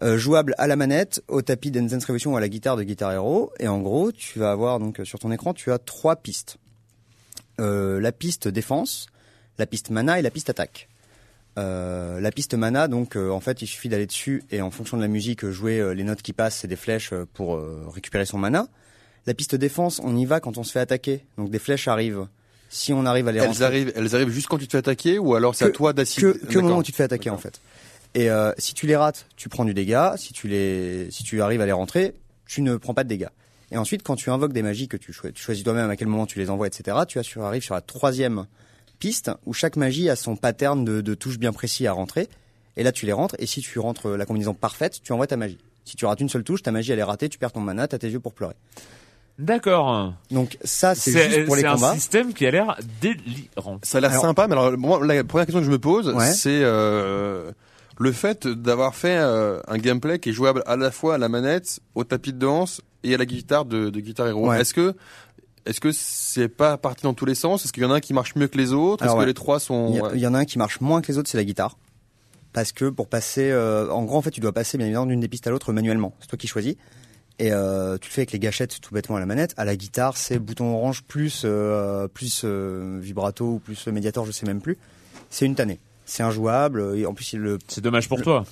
[0.00, 3.10] Jouable à la manette, au tapis Dance Dance Revolution ou à la guitare de Guitar
[3.12, 3.50] Hero.
[3.58, 6.58] Et en gros, tu vas avoir, donc, sur ton écran, tu as trois pistes.
[7.58, 9.06] La piste défense,
[9.58, 10.88] la piste mana et la piste attaque.
[11.58, 14.96] Euh, la piste mana, donc euh, en fait, il suffit d'aller dessus et en fonction
[14.96, 17.60] de la musique, euh, jouer euh, les notes qui passent, c'est des flèches pour
[17.92, 18.68] récupérer son mana.
[19.26, 22.26] La piste défense, on y va quand on se fait attaquer, donc des flèches arrivent.
[22.70, 24.78] Si on arrive à les Elles rentrer- arrivent, elles arrivent juste quand tu te fais
[24.78, 26.22] attaquer ou alors c'est à toi d'assister?
[26.38, 27.60] que, que moment où tu te fais attaquer en fait.
[28.14, 28.28] Et
[28.58, 30.14] si tu les rates, tu prends du dégât.
[30.16, 32.14] Si tu les, si tu arrives à les rentrer,
[32.46, 33.28] tu ne prends pas de dégâts.
[33.70, 36.26] Et ensuite, quand tu invoques des magies que tu, tu choisis toi-même à quel moment
[36.26, 38.46] tu les envoies, etc., tu arrives sur la troisième
[38.98, 42.28] piste où chaque magie a son pattern de, de touches bien précis à rentrer.
[42.76, 43.34] Et là, tu les rentres.
[43.38, 45.58] Et si tu rentres la combinaison parfaite, tu envoies ta magie.
[45.84, 47.88] Si tu rates une seule touche, ta magie elle est ratée, tu perds ton mana,
[47.88, 48.54] t'as tes yeux pour pleurer.
[49.38, 50.14] D'accord.
[50.32, 51.94] Donc ça, c'est juste pour les un combats.
[51.94, 53.78] système qui a l'air délirant.
[53.84, 56.32] Ça a l'air sympa, mais alors moi, la première question que je me pose, Ouais.
[56.32, 57.52] c'est euh,
[57.98, 61.28] le fait d'avoir fait euh, un gameplay qui est jouable à la fois à la
[61.28, 64.48] manette, au tapis de danse et à la guitare de, de Guitar Hero.
[64.48, 64.60] Ouais.
[64.60, 64.94] Est-ce que
[65.66, 67.64] est-ce que c'est pas parti dans tous les sens?
[67.64, 69.04] Est-ce qu'il y en a un qui marche mieux que les autres?
[69.04, 70.10] Est-ce que les trois sont Il y, a- ouais.
[70.14, 71.76] il y en a un qui marche moins que les autres, c'est la guitare.
[72.52, 75.20] Parce que pour passer, euh, en gros, en fait, tu dois passer bien évidemment d'une
[75.20, 76.14] des pistes à l'autre manuellement.
[76.20, 76.74] C'est toi qui choisis.
[77.38, 79.54] Et euh, tu le fais avec les gâchettes tout bêtement à la manette.
[79.56, 84.46] À la guitare, c'est bouton orange plus euh, plus vibrato ou plus médiator, je sais
[84.46, 84.76] même plus.
[85.30, 85.78] C'est une tannée.
[86.10, 86.94] C'est injouable.
[86.96, 87.58] Et en plus, il le.
[87.68, 88.44] C'est dommage pour toi.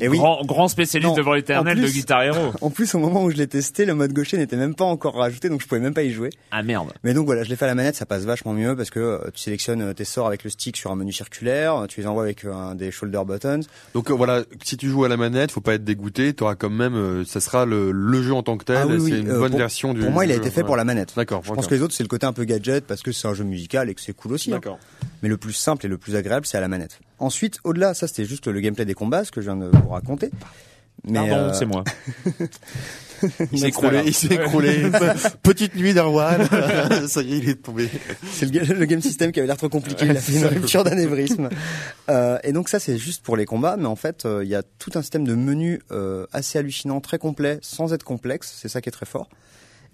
[0.00, 0.18] Et oui.
[0.18, 2.52] grand, grand spécialiste Non, devant l'éternel de Guitar Hero.
[2.60, 5.14] En plus, au moment où je l'ai testé, le mode gaucher n'était même pas encore
[5.14, 6.30] rajouté, donc je pouvais même pas y jouer.
[6.50, 6.92] Ah merde.
[7.04, 8.98] Mais donc voilà, je l'ai fait à la manette, ça passe vachement mieux parce que
[8.98, 12.06] euh, tu sélectionnes euh, tes sorts avec le stick sur un menu circulaire, tu les
[12.08, 13.60] envoies avec euh, un des shoulder buttons.
[13.94, 16.34] Donc euh, voilà, si tu joues à la manette, faut pas être dégoûté.
[16.34, 18.78] Tu auras quand même, euh, ça sera le, le jeu en tant que tel.
[18.80, 20.00] Ah oui, oui, c'est une euh, bonne pour- version du.
[20.00, 21.12] Pour moi, il a jeu, été fait pour la manette.
[21.16, 21.42] D'accord.
[21.44, 23.34] Je pense que les autres, c'est le côté un peu gadget parce que c'est un
[23.34, 24.50] jeu musical et que c'est cool aussi.
[24.50, 24.56] hein.
[24.56, 24.78] D'accord.
[25.22, 26.95] Mais le plus simple et le plus agréable, c'est à la manette.
[27.18, 29.88] Ensuite, au-delà, ça c'était juste le gameplay des combats, ce que je viens de vous
[29.88, 30.30] raconter.
[31.04, 31.84] Mais Pardon, euh, c'est moi.
[33.52, 34.06] Il s'est écroulé, grave.
[34.06, 34.90] il s'est écroulé.
[35.42, 36.46] Petite nuit d'Arwan.
[37.08, 37.88] ça y est, il est tombé.
[38.30, 40.04] C'est le, ga- le game system qui avait l'air trop compliqué.
[40.04, 41.48] Il a fait une rupture d'anévrisme.
[42.10, 44.54] Euh, et donc ça, c'est juste pour les combats, mais en fait, euh, il y
[44.54, 45.80] a tout un système de menus
[46.32, 48.54] assez hallucinant, très complet, sans être complexe.
[48.60, 49.28] C'est ça qui est très fort.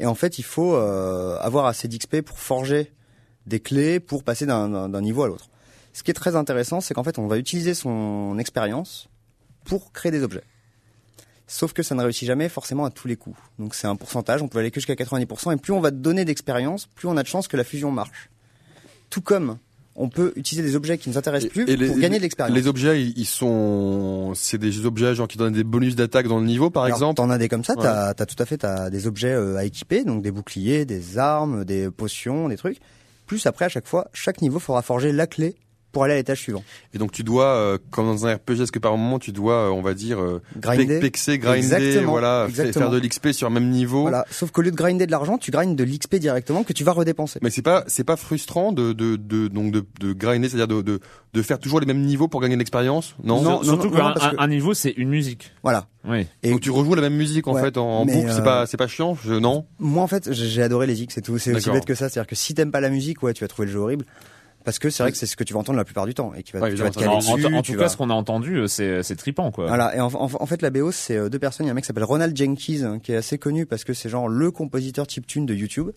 [0.00, 2.90] Et en fait, il faut avoir assez d'XP pour forger
[3.46, 5.48] des clés pour passer d'un niveau à l'autre.
[5.92, 9.08] Ce qui est très intéressant, c'est qu'en fait, on va utiliser son expérience
[9.64, 10.42] pour créer des objets.
[11.46, 13.36] Sauf que ça ne réussit jamais forcément à tous les coups.
[13.58, 16.24] Donc c'est un pourcentage, on peut aller que jusqu'à 90%, et plus on va donner
[16.24, 18.30] d'expérience, plus on a de chances que la fusion marche.
[19.10, 19.58] Tout comme
[19.94, 22.16] on peut utiliser des objets qui ne nous intéressent plus Et- et les- pour gagner
[22.16, 22.56] de l'expérience.
[22.56, 26.46] Les objets, ils sont, c'est des objets genre qui donnent des bonus d'attaque dans le
[26.46, 27.16] niveau, par Alors, exemple.
[27.16, 29.64] T'en as des comme ça, t'as as tout à fait t'as des objets euh, à
[29.66, 32.78] équiper, donc des boucliers, des armes, des potions, des trucs.
[33.26, 35.54] Plus après, à chaque fois, chaque niveau faudra forger la clé
[35.92, 36.64] pour aller à l'étage suivant.
[36.94, 39.68] Et donc tu dois, euh, comme dans un RPG, est-ce que par moment tu dois,
[39.68, 40.96] euh, on va dire, euh, Grinder.
[40.96, 42.90] pe- pexer, grinder, Exactement, voilà, exactement.
[42.90, 44.02] faire de l'XP sur le même niveau.
[44.02, 44.24] Voilà.
[44.30, 46.92] Sauf qu'au lieu de grinder de l'argent, tu grindes de l'XP directement que tu vas
[46.92, 47.38] redépenser.
[47.42, 50.82] Mais c'est pas, c'est pas frustrant de, de, de donc de, de grinder, c'est-à-dire de,
[50.82, 51.00] de,
[51.34, 54.46] de faire toujours les mêmes niveaux pour gagner de l'expérience, non, Non, Surtout qu'un que-
[54.46, 55.52] niveau, c'est une musique.
[55.62, 55.86] Voilà.
[56.08, 56.26] Oui.
[56.42, 58.66] Et Donc tu rejoues la même musique en Ouais, fait en, boucle, c'est euh, pas,
[58.66, 59.66] c'est pas chiant, je, non?
[59.78, 61.38] Moi, en fait, j'ai adoré les X et tout.
[61.38, 62.08] C'est aussi bête que ça.
[62.08, 64.04] C'est-à-dire que si t'aimes pas la musique, ouais, tu vas trouver le jeu horrible.
[64.64, 66.32] Parce que c'est vrai que c'est ce que tu vas entendre la plupart du temps
[66.34, 67.84] et qui va, Ouais, tu vas te caler En, en- dessus, en tu tout vas-
[67.84, 69.66] cas, ce qu'on a entendu, euh, c'est c'est trippant, quoi.
[69.66, 71.72] Voilà, et en, en- en fait la BO c'est euh, deux personnes, il y a
[71.72, 74.28] un mec qui s'appelle Ronald Jenkins hein, qui est assez connu parce que c'est genre
[74.28, 75.90] le compositeur chiptune de YouTube.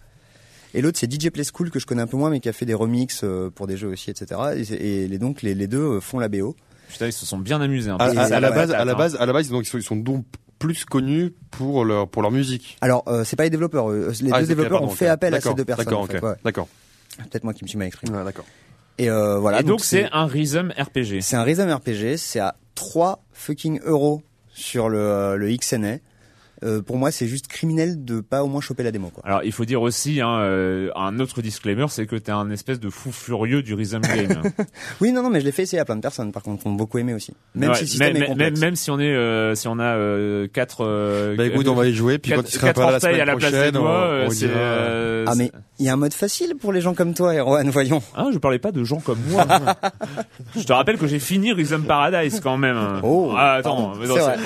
[0.73, 2.53] Et l'autre c'est DJ Play School que je connais un peu moins mais qui a
[2.53, 4.41] fait des remixes euh, pour des jeux aussi etc.
[4.57, 6.55] Et, c'est- et les, donc les, les deux font la BO.
[6.89, 7.89] Putain, ils se sont bien amusés.
[7.91, 9.77] hein, À, parce à- la base, à la base, à la base, donc ils sont,
[9.77, 10.25] ils sont donc
[10.59, 12.77] plus connus pour leur pour leur musique.
[12.81, 15.41] Alors euh, c'est pas les développeurs, les Ah, deux développeurs pardon, ont fait appel à
[15.41, 15.85] ces deux personnes.
[15.85, 16.35] D'accord, en fait, ok, ouais.
[16.43, 16.67] d'accord.
[17.17, 18.17] Peut-être moi qui me suis mal exprimé.
[18.17, 18.45] Ouais, d'accord.
[18.97, 19.59] Et euh, voilà.
[19.59, 21.21] Et donc, c'est un rhythm RPG.
[21.21, 24.21] C'est un rhythm RPG, c'est à 3 fucking euros
[24.53, 25.97] sur le, euh, le XNA.
[26.63, 29.09] Euh, pour moi, c'est juste criminel de pas au moins choper la démo.
[29.09, 29.21] Quoi.
[29.25, 32.79] Alors, il faut dire aussi hein, euh, un autre disclaimer, c'est que t'es un espèce
[32.79, 34.41] de fou furieux du rhythm game.
[35.01, 36.67] Oui, non, non, mais je l'ai fait essayer à plein de personnes, par contre, qui
[36.69, 37.33] ont beaucoup aimé aussi.
[37.55, 38.59] Même Ouais, si le système même, est complexe.
[38.59, 41.75] même, même si on est, euh, si on a euh, quatre, euh, Bah écoute, on
[41.75, 43.51] va y jouer, puis quatre, quand tu seras pas là la semaine à la place
[43.51, 46.55] des prochaine, doigts, on, on c'est, dira, Ah, mais il y a un mode facile
[46.55, 48.01] pour les gens comme toi, Erwan, voyons.
[48.15, 49.45] Ah, je parlais pas de gens comme moi.
[50.55, 52.77] je te rappelle que j'ai fini Rhythm Paradise quand même.
[53.03, 53.93] Oh, ah, attends,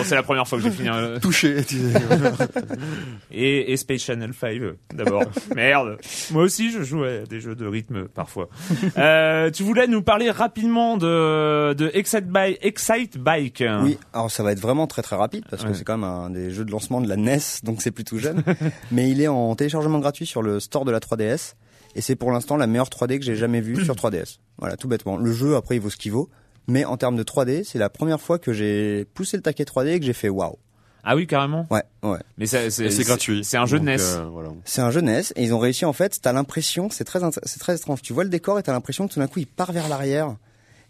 [0.04, 0.90] c'est la première fois que j'ai fini.
[0.90, 1.58] euh, touché.
[3.32, 5.24] et, et Space Channel 5 euh, d'abord.
[5.56, 5.98] Merde.
[6.32, 8.50] Moi aussi, je joue à des jeux de rythme parfois.
[8.98, 13.64] euh, tu voulais nous parler rapidement de, de Excite, Bike, Excite Bike.
[13.84, 16.30] Oui, alors ça va être vraiment très très rapide parce que c'est quand même un
[16.30, 18.44] des jeux de lancement de la NES, donc c'est plutôt jeune.
[18.92, 21.54] mais il est en téléchargement gratuit sur le store de la 3DS
[21.96, 24.38] et c'est pour l'instant la meilleure 3D que j'ai jamais vue sur 3DS.
[24.58, 25.18] Voilà, tout bêtement.
[25.18, 26.30] Le jeu après il vaut ce qu'il vaut,
[26.68, 29.88] mais en termes de 3D, c'est la première fois que j'ai poussé le taquet 3D
[29.88, 30.58] et que j'ai fait waouh.
[31.04, 31.66] Ah oui, carrément.
[31.72, 32.20] Ouais, ouais.
[32.38, 33.44] Mais c'est gratuit.
[33.46, 33.98] C'est un jeu de NES.
[34.02, 34.50] euh, voilà.
[34.66, 36.20] C'est un jeu NES et ils ont réussi en fait.
[36.22, 38.02] T'as l'impression, c'est très, c'est très étrange.
[38.02, 40.36] Tu vois le décor et t'as l'impression que tout d'un coup il part vers l'arrière.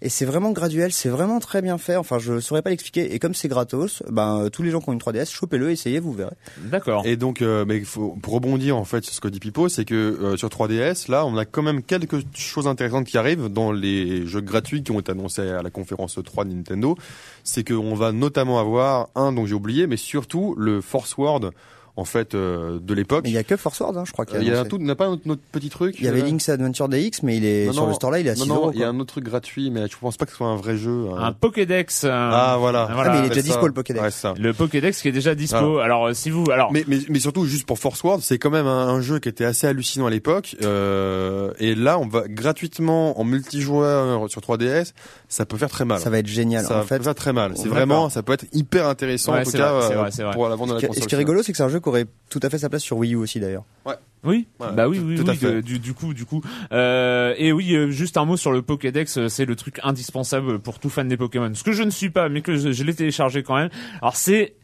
[0.02, 1.98] Et c'est vraiment graduel, c'est vraiment très bien fait.
[1.98, 3.14] Enfin, je saurais pas l'expliquer.
[3.14, 6.00] Et comme c'est gratos, ben euh, tous les gens qui ont une 3DS, chopez-le, essayez,
[6.00, 6.36] vous verrez.
[6.58, 7.06] D'accord.
[7.06, 9.84] Et donc, euh, mais faut, pour rebondir en fait sur ce que dit Pipo, c'est
[9.84, 13.74] que euh, sur 3DS, là, on a quand même quelques choses intéressantes qui arrivent dans
[13.74, 16.98] les jeux gratuits qui ont été annoncés à la conférence 3 de Nintendo.
[17.44, 21.52] C'est qu'on va notamment avoir un dont j'ai oublié, mais surtout le Force Word
[22.00, 23.22] en fait euh, de l'époque.
[23.24, 24.42] Mais il y a que Force Wars, hein, je crois qu'il y a.
[24.42, 24.70] Il y a un annoncé.
[24.70, 25.96] tout, n'a pas un autre, notre petit truc.
[26.00, 28.12] Il y avait euh, Link's Adventure DX, mais il est Non, sur non, le store
[28.12, 28.72] là, il est à 6 non, non, euros.
[28.74, 30.56] il y a un autre truc gratuit, mais je pense pas que ce soit un
[30.56, 31.06] vrai jeu.
[31.16, 31.22] hein.
[31.24, 32.04] Un Pokédex.
[32.06, 32.90] euh, Ah voilà.
[32.94, 33.12] voilà.
[33.12, 33.48] Ah, mais il est déjà ça.
[33.48, 34.04] dispo le Pokédex.
[34.04, 34.34] Ouais, c'est ça.
[34.38, 35.80] Le Pokédex qui est déjà dispo.
[35.80, 38.50] Alors euh, si vous, alors Mais, mais, mais surtout, juste pour Force World, c'est quand
[38.50, 40.56] même un, un jeu qui était assez hallucinant à l'époque.
[40.64, 44.94] Euh, et là, on va gratuitement en multijoueur sur 3DS,
[45.28, 46.00] ça peut faire très mal.
[46.00, 46.64] Ça va être génial.
[46.66, 47.54] Ça en fait, peut faire très mal.
[47.56, 50.10] C'est vraiment, ça peut être hyper intéressant Ouais, en tout c'est cas vrai, c'est vrai,
[50.12, 50.34] c'est vrai.
[50.34, 51.04] pour la vente de la Ce qui- console.
[51.04, 52.82] ce qui est rigolo, c'est que c'est un jeu aurait tout à fait sa place
[52.84, 53.64] sur Wii U aussi d'ailleurs.
[54.26, 55.54] Oui, Ouais, bah oui, tout- oui, tout oui, à fait.
[55.56, 56.42] de- du, du coup, du coup.
[56.74, 60.60] Euh, et oui, euh, juste un mot sur le Pokédex, euh, c'est le truc indispensable
[60.60, 61.50] pour tout fan des Pokémon.
[61.54, 63.70] Ce que je ne suis pas, mais que je, je l'ai téléchargé quand même.
[64.02, 64.56] Alors c'est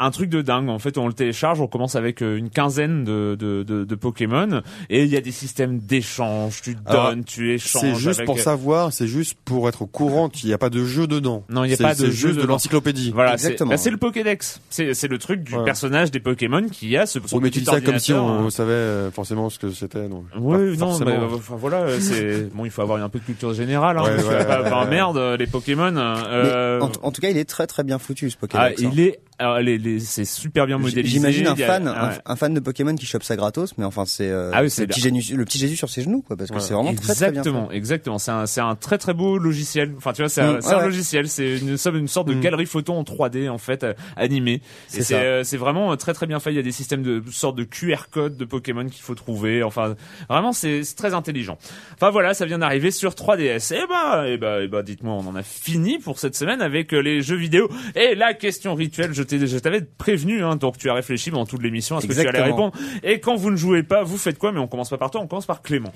[0.00, 0.68] un truc de dingue.
[0.68, 3.94] En fait, on le télécharge, on commence avec euh, une quinzaine de, de, de, de
[3.94, 6.62] Pokémon, et il y a des systèmes d'échange.
[6.62, 7.80] Tu Alors, donnes, tu échanges.
[7.82, 10.70] C'est juste avec- pour savoir, c'est juste pour être au courant qu'il n'y a pas
[10.70, 11.44] de jeu dedans.
[11.48, 13.12] Non, il y a pas de C'est jeu juste de l'encyclopédie.
[13.14, 13.70] Voilà, c'est Exactement.
[13.70, 14.60] bah, c'est le Pokédex.
[14.68, 15.64] C'est c'est le truc du Ouais.
[15.64, 18.50] personnage des Pokémon qui a ce petit dis ça comme si on hein.
[18.50, 20.08] savait euh, forcément ce que c'était.
[20.08, 20.24] donc.
[20.36, 21.10] Oui, Pas non, forcément.
[21.10, 23.96] mais euh, enfin voilà, euh, c'est bon, il faut avoir un peu de culture générale.
[23.98, 24.90] Hein, Ouais, ouais, bah, ouais, ouais.
[24.90, 25.92] merde, euh, les Pokémon.
[25.96, 28.82] Euh, en, en tout cas, il est très très bien foutu ce ah, Pokédex.
[28.82, 28.90] hein.
[28.92, 31.02] il est, alors, les, les, c'est super bien modélisé.
[31.08, 34.28] J'imagine un fan, un, un fan de Pokémon qui chope ça gratos, mais enfin c'est
[34.30, 36.54] euh, Ah oui, le, petit Jésus, le petit Jésus sur ses genoux, quoi, parce que
[36.56, 36.60] Ouais.
[36.60, 37.42] c'est vraiment très très bien.
[37.42, 37.48] fait.
[37.48, 38.18] Exactement, exactement.
[38.18, 39.92] C'est un, c'est un très très beau logiciel.
[39.96, 41.28] Enfin, tu vois, c'est un, Mm, ouais, un logiciel.
[41.28, 42.40] C'est une, sorte de Mm.
[42.40, 44.60] galerie photo en 3D en fait, euh, animée.
[44.88, 46.50] C'est euh, c'est vraiment euh, très très bien fait.
[46.52, 49.62] Il y a des systèmes de sorte de QR code de Pokémon qu'il faut trouver.
[49.64, 49.96] Enfin,
[50.28, 51.58] vraiment, c'est très intelligent.
[51.94, 53.74] Enfin voilà, ça vient d'arriver sur 3DS.
[53.74, 56.92] Et bah, et bah, et bah, dites-moi, on en a fini pour cette semaine avec
[56.92, 57.68] les jeux vidéo.
[57.96, 61.46] Et la question rituelle, je t'ai, je t'avais prévenu, hein, donc tu as réfléchi pendant
[61.46, 62.72] toute l'émission à ce que tu allais répondre.
[63.02, 64.52] Et quand vous ne jouez pas, vous faites quoi?
[64.52, 65.92] Mais on commence pas par toi, on commence par Clément.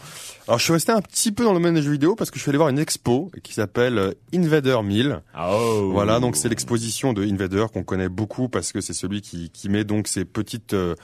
[0.47, 2.39] Alors je suis resté un petit peu dans le domaine des jeux vidéo parce que
[2.39, 5.21] je suis allé voir une expo qui s'appelle euh, Invader 1000.
[5.41, 5.91] Oh.
[5.93, 9.69] Voilà, donc c'est l'exposition de Invader qu'on connaît beaucoup parce que c'est celui qui, qui
[9.69, 10.95] met donc ces petites, euh,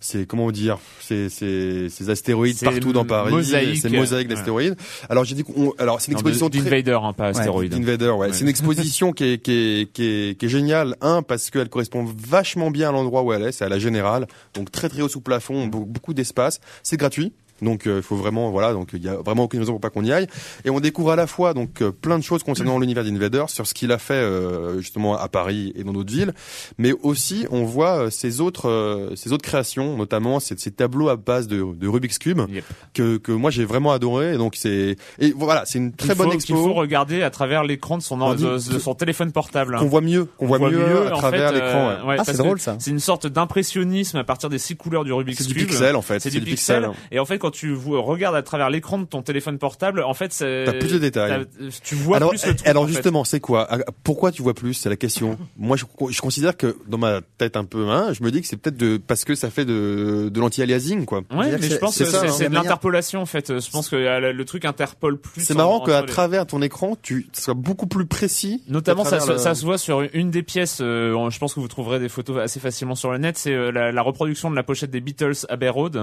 [0.00, 3.78] c'est comment dire, ces, ces, ces astéroïdes C'est partout dans Paris, mosaïque.
[3.82, 4.34] c'est mosaïque Ouais.
[4.34, 4.76] d'astéroïdes.
[5.10, 7.74] Alors j'ai dit qu'on, alors c'est une exposition d'Invader, hein, pas astéroïde.
[7.74, 8.16] Invader, ouais.
[8.28, 8.32] Ouais.
[8.32, 10.96] C'est une exposition qui est, qui est, qui est, qui est géniale.
[11.02, 13.52] Un, parce qu'elle correspond vachement bien à l'endroit où elle est.
[13.52, 14.26] C'est à la Générale.
[14.54, 16.60] Donc très très haut sous plafond, be- beaucoup d'espace.
[16.82, 17.32] C'est gratuit.
[17.62, 20.04] Donc il faut vraiment voilà donc il y a vraiment aucune raison pour pas qu'on
[20.04, 20.26] y aille
[20.64, 23.66] et on découvre à la fois donc euh, plein de choses concernant l'univers d'Invader sur
[23.66, 26.32] ce qu'il a fait euh, justement à Paris et dans d'autres villes
[26.78, 31.08] mais aussi on voit euh, ses autres euh, ses autres créations notamment ces, ces tableaux
[31.08, 32.64] à base de, de Rubik's cube Yep.
[32.94, 36.16] que que moi j'ai vraiment adoré et donc c'est et voilà c'est une très Qu'il
[36.16, 39.32] faut- bonne Qu'il expo faut regarder à travers l'écran de son, de, de son téléphone
[39.32, 39.76] portable.
[39.78, 41.88] qu'on voit mieux, qu'on voit, mieux, à en travers fait, l'écran.
[41.90, 42.08] euh, ouais.
[42.08, 42.76] ouais, Ah, c'est drôle, ça.
[42.78, 45.68] C'est une sorte d'impressionnisme à partir des six couleurs du Rubik's C'est du Cube.
[45.68, 46.20] pixel en fait.
[46.20, 46.82] C'est du, pixel.
[46.84, 46.96] pixel.
[47.10, 50.32] Et en fait, quand tu regardes à travers l'écran de ton téléphone portable, en fait,
[50.32, 51.46] c'est- T'as plus de détails.
[51.84, 52.66] Tu vois alors, plus le truc.
[52.68, 53.66] alors justement, c'est quoi?
[53.70, 54.74] Ah, Pourquoi tu vois plus?
[54.74, 55.38] C'est la question.
[55.56, 58.46] Moi, je, je considère que dans ma tête un peu, hein, je me dis que
[58.46, 61.22] c'est peut-être de parce que ça fait de, de l'anti-aliasing, quoi.
[61.32, 62.28] Ouais, mais je pense que c'est hein.
[62.28, 63.58] c'est de l'interpolation en fait.
[63.60, 65.42] Je pense que euh, le truc interpole plus.
[65.42, 68.62] C'est marrant qu'à travers ton écran, tu sois beaucoup plus précis.
[68.68, 70.78] Notamment, à ça, se- le- ça se voit sur une des pièces.
[70.80, 73.36] euh, je pense que vous trouverez des photos assez facilement sur le net.
[73.38, 75.98] C'est euh, la, la reproduction de la pochette des Beatles Abbey Road,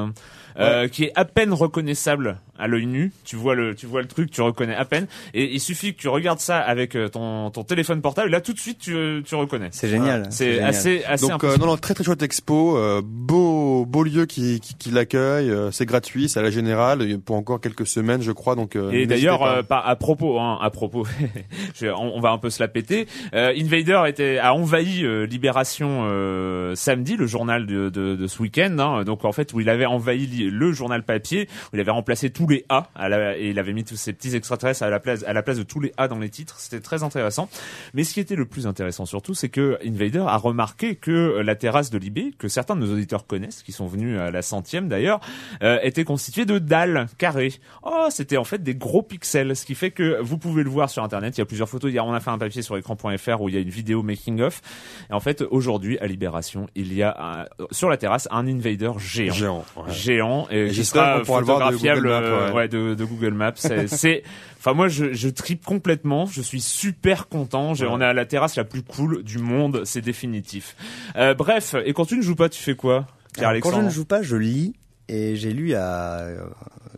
[0.59, 3.11] euh, qui est à peine reconnaissable à l'œil nu.
[3.23, 5.05] Tu vois le, tu vois le truc, tu reconnais à peine.
[5.35, 8.31] Et il suffit que tu regardes ça avec euh, ton, ton téléphone portable.
[8.31, 9.69] Là, tout de suite, tu, tu reconnais.
[9.71, 10.25] C'est génial.
[10.31, 10.69] C'est génial.
[10.69, 14.59] assez, assez Donc euh, non, non, très très chouette expo, euh, beau beau lieu qui
[14.59, 18.31] qui, qui l'accueille, euh, c'est gratuit, c'est à la générale pour encore quelques semaines, je
[18.31, 18.55] crois.
[18.55, 19.79] Donc euh, Et d'ailleurs, pas.
[19.83, 21.05] euh, à propos, hein, à propos,
[21.79, 23.07] je- on, on va un peu se la péter.
[23.35, 28.41] Euh, Invader était a envahi euh, Libération euh, samedi, le journal de, de, de ce
[28.41, 28.75] week-end.
[28.79, 29.03] hein.
[29.03, 32.29] donc en fait, où il avait envahi li- le journal papier, où il avait remplacé
[32.29, 34.99] tous les A à la- et il avait mis tous ces petits extraterrestres à la
[34.99, 36.55] place à la place de tous les A dans les titres.
[36.59, 37.49] C'était très intéressant.
[37.93, 41.43] Mais ce qui était le plus intéressant surtout, c'est que Invader a remarqué que euh,
[41.43, 44.41] la terrasse de Libé, que certains de nos auditeurs connaissent, qui sont venus à la
[44.41, 45.19] centième d'ailleurs,
[45.63, 47.53] euh, était constituée de dalles carrées.
[47.83, 50.89] Oh, c'était en fait des gros pixels, ce qui fait que vous pouvez le voir
[50.89, 51.37] sur internet.
[51.37, 51.91] Il y a plusieurs photos.
[51.91, 54.41] Hier, on a fait un papier sur écran.fr où il y a une vidéo making
[54.41, 54.61] of.
[55.09, 58.91] Et en fait, aujourd'hui, à Libération, il y a un- sur la terrasse un Invader
[58.97, 59.33] géant.
[59.33, 59.65] géant.
[59.75, 59.91] ouais.
[59.93, 62.47] Géant et Et qui j'espère sera qu'on pourra le voir de photographiable Google Maps, euh,
[62.49, 62.53] ouais.
[62.55, 63.51] ouais, de, de Google Maps.
[63.55, 64.23] C'est, c'est-
[64.57, 66.25] enfin moi je, je tripe complètement.
[66.25, 67.73] Je suis super content.
[67.73, 67.91] J'ai- Ouais.
[67.93, 69.81] On est à la terrasse la plus cool du monde.
[69.85, 70.75] C'est définitif.
[71.15, 73.75] Euh, bref, et quand tu ne joues pas, tu fais quoi, Pierre Alors, quand je
[73.75, 74.73] Alexandre ne joue pas, je lis
[75.09, 76.45] et j'ai lu il y a euh,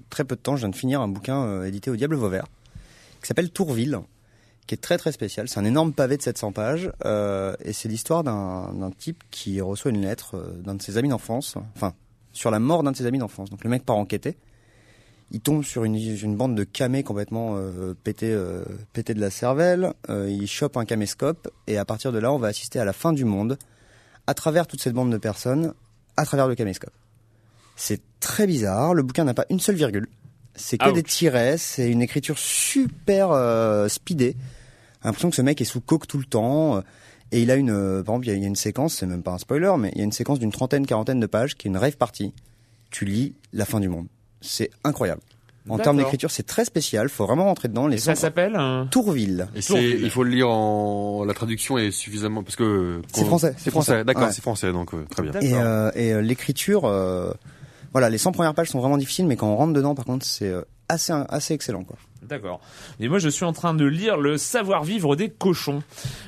[0.10, 0.56] très peu de temps.
[0.56, 2.46] Je viens de finir un bouquin euh, édité au Diable Vauvert
[3.22, 4.00] qui s'appelle Tourville,
[4.66, 5.48] qui est très très spécial.
[5.50, 9.60] C'est un énorme pavé de 700 pages euh, et c'est l'histoire d'un d'un type qui
[9.62, 11.94] reçoit une lettre euh, d'un de ses amis d'enfance, enfin
[12.32, 13.50] sur la mort d'un de ses amis d'enfance.
[13.50, 14.38] Donc le mec part enquêter.
[15.32, 18.64] Il tombe sur une, une bande de camés complètement euh, pété, euh,
[18.94, 19.94] pété de la cervelle.
[20.10, 22.94] Euh, il chope un caméscope et à partir de là, on va assister à la
[22.94, 23.58] fin du monde
[24.26, 25.74] à travers toute cette bande de personnes
[26.18, 26.94] à travers le caméscope.
[27.76, 28.94] C'est très bizarre.
[28.94, 30.08] Le bouquin n'a pas une seule virgule.
[30.56, 30.96] C'est que Ouch.
[30.96, 31.58] des tirets.
[31.58, 34.36] C'est une écriture super euh, speedée.
[35.04, 36.84] L'impression que ce mec est sous coke tout le temps.
[37.32, 39.32] Et il a une, euh, par exemple, il y a- une séquence, c'est même pas
[39.32, 41.70] un spoiler, mais il y a une séquence d'une trentaine, quarantaine de pages qui est
[41.70, 42.34] une rêve partie.
[42.92, 44.08] Tu lis la fin du monde.
[44.42, 45.22] C'est incroyable.
[45.68, 47.10] En termes d'écriture, c'est très spécial.
[47.10, 47.86] Faut vraiment rentrer dedans.
[47.86, 49.48] Les Et ça s'appelle euh, Tourville.
[49.54, 53.02] Et c'est, il faut le lire en, la traduction est suffisamment, parce que.
[53.14, 54.04] C'est français, C'est français, français.
[54.06, 54.32] d'accord, Ouais.
[54.32, 55.34] c'est français, donc, euh, très bien.
[55.42, 57.32] Et, euh, et l'écriture, euh,
[57.92, 60.26] voilà, les 100 premières pages sont vraiment difficiles, mais quand on rentre dedans, par contre,
[60.26, 61.98] c'est euh, assez assez excellent, quoi.
[62.22, 62.60] D'accord.
[63.00, 65.82] Et moi, je suis en train de lire Le savoir-vivre des cochons,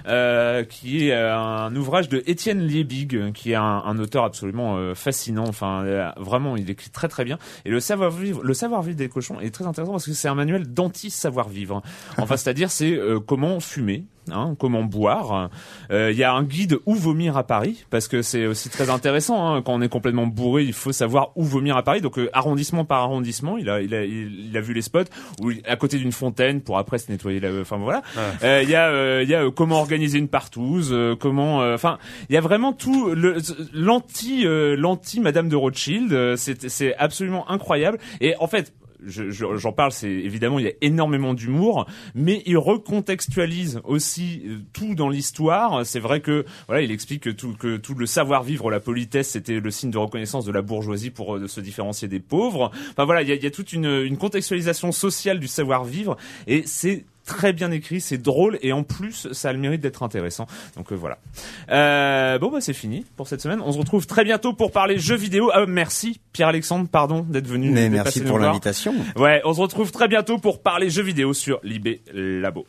[0.07, 4.77] euh, qui est euh, un ouvrage de Étienne Liebig, qui est un, un auteur absolument
[4.77, 5.45] euh, fascinant.
[5.47, 7.37] Enfin, euh, vraiment, il écrit très très bien.
[7.65, 10.73] Et le savoir-vivre, le savoir-vivre des cochons est très intéressant parce que c'est un manuel
[10.73, 11.81] d'anti-savoir-vivre.
[12.17, 14.05] Enfin, c'est-à-dire, c'est euh, comment fumer.
[14.31, 15.49] Hein, comment boire.
[15.91, 18.89] Euh, Il y a un guide où vomir à Paris parce que c'est aussi très
[18.91, 22.01] intéressant hein, quand on est complètement bourré il faut savoir où vomir à Paris.
[22.01, 25.09] Donc euh, arrondissement par arrondissement il a il a il, a vu les spots
[25.41, 28.03] où à côté d'une fontaine pour après se nettoyer la enfin voilà.
[28.43, 31.63] Euh, il y a euh, il y a euh, comment organiser une partouze euh, comment
[31.63, 31.97] euh, enfin
[32.29, 33.37] il y a vraiment tout le
[33.73, 37.97] l'anti euh, l'anti Madame de Rothschild euh, c'est absolument incroyable.
[38.21, 38.73] Et en fait
[39.05, 44.43] je- je- j'en parle, c'est évidemment il y a énormément d'humour, mais il recontextualise aussi
[44.45, 45.85] euh, tout dans l'histoire.
[45.85, 49.59] C'est vrai que voilà, il explique que tout, que tout le savoir-vivre, la politesse, c'était
[49.59, 52.71] le signe de reconnaissance de la bourgeoisie pour euh, se différencier des pauvres.
[52.91, 56.17] Enfin voilà, il y a, il y a toute une, une contextualisation sociale du savoir-vivre,
[56.47, 60.03] et c'est très bien écrit, c'est drôle et en plus ça a le mérite d'être
[60.03, 60.47] intéressant.
[60.75, 61.17] Donc euh, voilà.
[61.69, 63.61] Euh, bon bah c'est fini pour cette semaine.
[63.63, 65.49] On se retrouve très bientôt pour parler jeux vidéo.
[65.53, 67.69] Ah, merci Pierre-Alexandre, pardon d'être venu.
[67.69, 68.93] Mais merci pour l'invitation.
[69.15, 72.65] Ouais, on se retrouve très bientôt pour parler jeux vidéo sur Libé Labo.